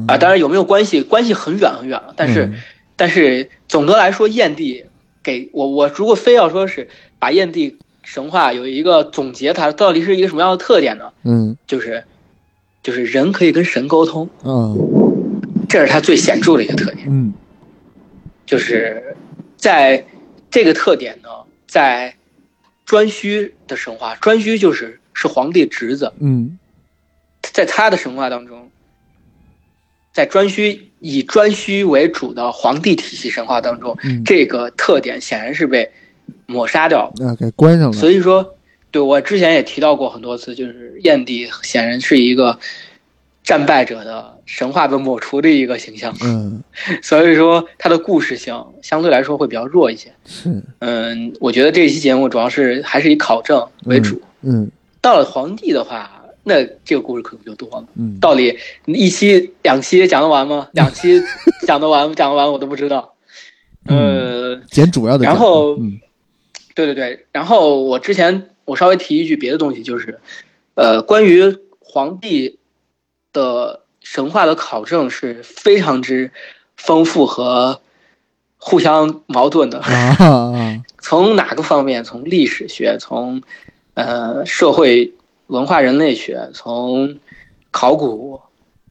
[0.07, 2.15] 啊，当然有没有关系，关系很远很远了。
[2.17, 2.55] 但是，嗯
[2.97, 4.85] 但是总的来说，燕帝
[5.25, 6.89] 给我我如果非要说是
[7.19, 11.11] 把燕帝神话有一个总结，它到底是一个什么样的特点呢？
[11.25, 12.05] 嗯就是
[12.85, 14.77] 就是人可以跟神沟通，嗯
[15.69, 17.09] 这是它最显著的一个特点。
[17.11, 17.35] 嗯
[18.47, 19.17] 就是
[19.57, 20.05] 在
[20.51, 21.29] 这个特点呢，
[21.67, 22.15] 在
[22.87, 26.59] 颛顼的神话，颛顼就是是皇帝侄子，嗯
[27.41, 28.71] 在他的神话当中，
[30.13, 35.91] 在颛顼以颛顼为主的皇帝体系神话当中，嗯，这个特点显然是被
[36.47, 37.27] 抹杀掉了。
[37.27, 38.57] 啊给关上了，所以说，
[38.91, 42.59] 对我之前也提到过很多次，就是燕帝显然是一个
[43.45, 46.61] 战败者的神话被抹除的一个形象，嗯
[47.03, 50.11] 所以说他的故事性相对来说会比较弱一些。
[50.25, 54.21] 是，嗯，我觉得这一期节目主要是还是以考证为主。
[54.41, 54.69] 嗯
[55.01, 56.11] 到了皇帝的话，
[56.43, 57.87] 那这个故事可能就多了。
[57.97, 60.67] 嗯，到底一期两期讲得完吗？
[60.73, 61.21] 两期
[61.67, 63.15] 讲得完讲得完我都不知道。
[63.87, 66.01] 呃，捡主要的，然后嗯
[66.75, 70.19] 对对对，然后我之前我稍微提一句别的东西，就是，
[70.75, 72.59] 呃，关于皇帝
[73.35, 76.31] 的神话的考证是非常之
[76.79, 77.83] 丰富和
[78.57, 79.83] 互相矛盾的。
[80.99, 82.03] 从哪个方面？
[82.03, 83.43] 从历史学，从
[83.93, 85.13] 呃社会
[85.49, 87.19] 文化人类学，从
[87.71, 88.41] 考古，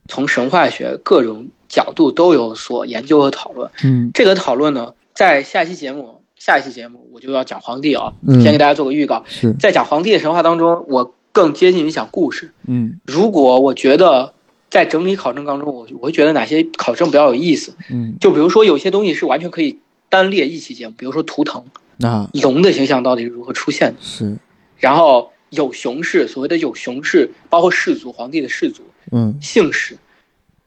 [0.07, 3.71] 从神话学各种角度都有所研究和讨论。
[3.83, 9.23] 嗯这个讨论呢，在下期节目，下一期节目我就要讲皇帝啊，嗯先给大家做个预告。
[9.25, 12.53] 是，在讲皇帝的神话当中，我更接近于讲故事。
[12.65, 13.01] 嗯。
[13.05, 14.33] 如果我觉得
[14.69, 18.15] 在整理考证当中，我我会觉得哪些考证比较有意思，嗯。
[18.21, 21.65] 就比如说有些东西是完全可以单列一期节目，比如说图腾，
[21.97, 24.37] 那龙的形象到底是如何出现的，是，
[24.77, 29.37] 然后有熊氏，所谓的有熊氏，包括氏族，皇帝的氏族、嗯。
[29.41, 29.97] 姓氏，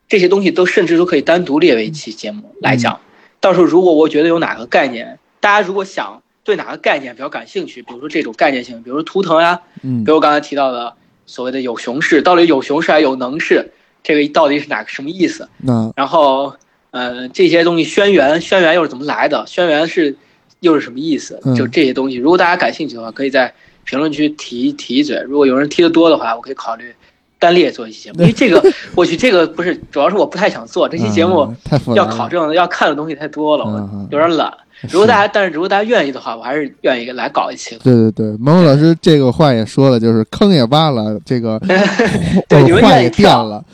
[0.09, 3.01] 这些东西都甚至都可以单独列为一期节目来讲。
[3.41, 10.95] 到时候如果我觉得有哪个概念，大家如果想对哪个概念比较感兴趣，比如说这种概念性，比如说图腾呀，嗯比如我刚才提到的
[11.27, 13.73] 所谓的有熊氏，到底有熊氏还是有能氏，
[14.05, 15.49] 这个到底是哪个什么意思？
[15.67, 16.55] 嗯然后，
[16.93, 19.45] 呃，这些东西轩辕，轩辕又是怎么来的？
[19.49, 20.17] 轩辕是
[20.61, 21.41] 又是什么意思？
[21.45, 23.53] 嗯就这些东西，如果大家感兴趣的话，可以在
[23.85, 25.21] 评论区提提一嘴。
[25.27, 26.95] 如果有人提的多的话，我可以考虑
[27.41, 28.63] 单列做一期节目，因为这个，
[28.95, 31.53] 我去，这个不是，主要是我不太想做这期节目
[31.97, 34.53] 要考证的、要看的东西太多了，嗯我有点懒。
[34.91, 37.81] 如果大家，但是如果大家愿意的话，我还是愿意来搞一期的。
[37.83, 41.59] 对对对，萌萌老师这个话也说了，就是坑也挖了，这个
[42.49, 43.65] 对你们也愿意跳了，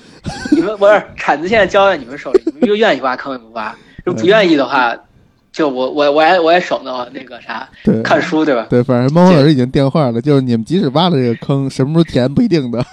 [0.52, 3.74] 你们 不是铲子现在交在你们手里，你们就愿意挖坑也不挖，
[4.04, 4.94] 如果不愿意的话，
[5.52, 8.66] 就我我我也我也省得那个啥对看书对吧？
[8.70, 12.84] 对，反正萌萌老师已经电话了，就是你们即使挖了这个坑，什么时候填不一定的。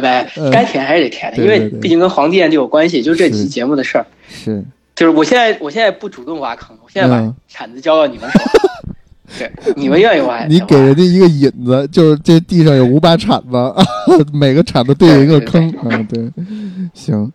[0.00, 4.06] 没嗯该填还是得填的，因为毕竟跟皇帝研究有关系，就这期节目的事儿。
[4.28, 4.62] 是，
[4.94, 13.74] 就是我现在我现在不主动挖坑，我现在把嗯铲子交到你们手里，对，你们愿意挖你给人家一个引子，就是这地上有五把铲子，
[14.32, 16.06] 每个铲子对应一个坑对啊。
[16.08, 16.32] 对，
[16.92, 17.32] 行，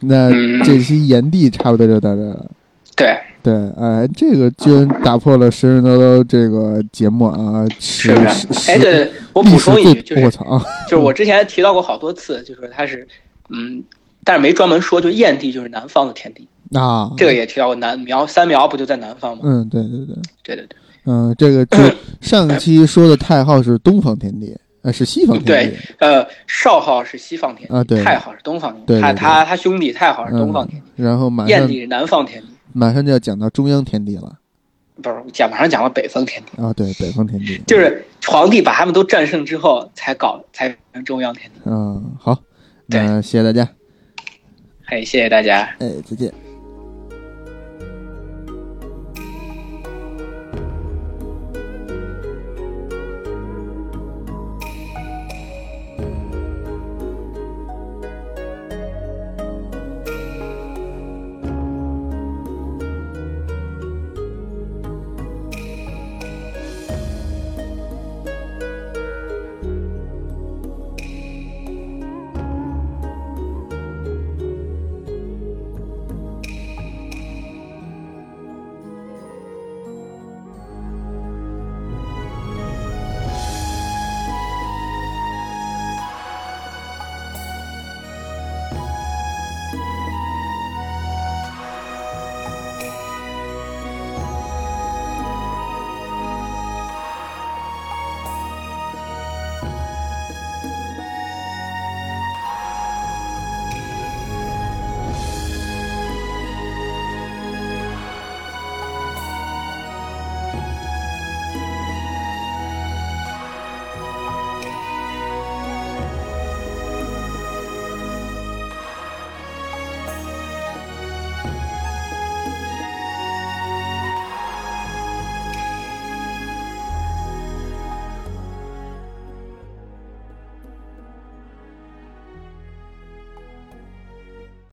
[0.00, 2.46] 那嗯这期炎帝差不多就到这儿了。
[2.94, 8.70] 对，对，哎，这个居然打破了神神叨叨这个节目啊，是是不是是？
[8.70, 13.06] 哎，对对，我补充一句，最就是我操，就是我之前提到过好多次，就说他是
[13.50, 13.82] 嗯，
[14.26, 19.42] 但是没专门说，就燕地就是南方的天地，啊，这个也提到过南苗三苗不就在南方吗？
[19.44, 20.76] 嗯，对对对，对对对。
[21.04, 21.78] 嗯，这个就
[22.20, 24.52] 上一期说的太昊是东方天地，
[24.82, 28.02] 呃，是西方天对地，呃，少昊是西方天地，啊对。
[28.02, 29.02] 太昊是东方天地，对对对。
[29.02, 34.38] 他他他兄弟太昊是东方天地，嗯，然后马上燕地是南方天地，马上就要讲到中央天地了。
[35.02, 41.60] 不是讲马上讲到北方天地，啊，对，北方天地，就是皇帝把他们都战胜之后才搞才成中央天地。
[41.66, 42.36] 嗯，好，
[42.86, 43.68] 那谢谢大家，
[44.86, 45.74] 嘿，谢谢大家。
[45.80, 46.45] 哎，再见。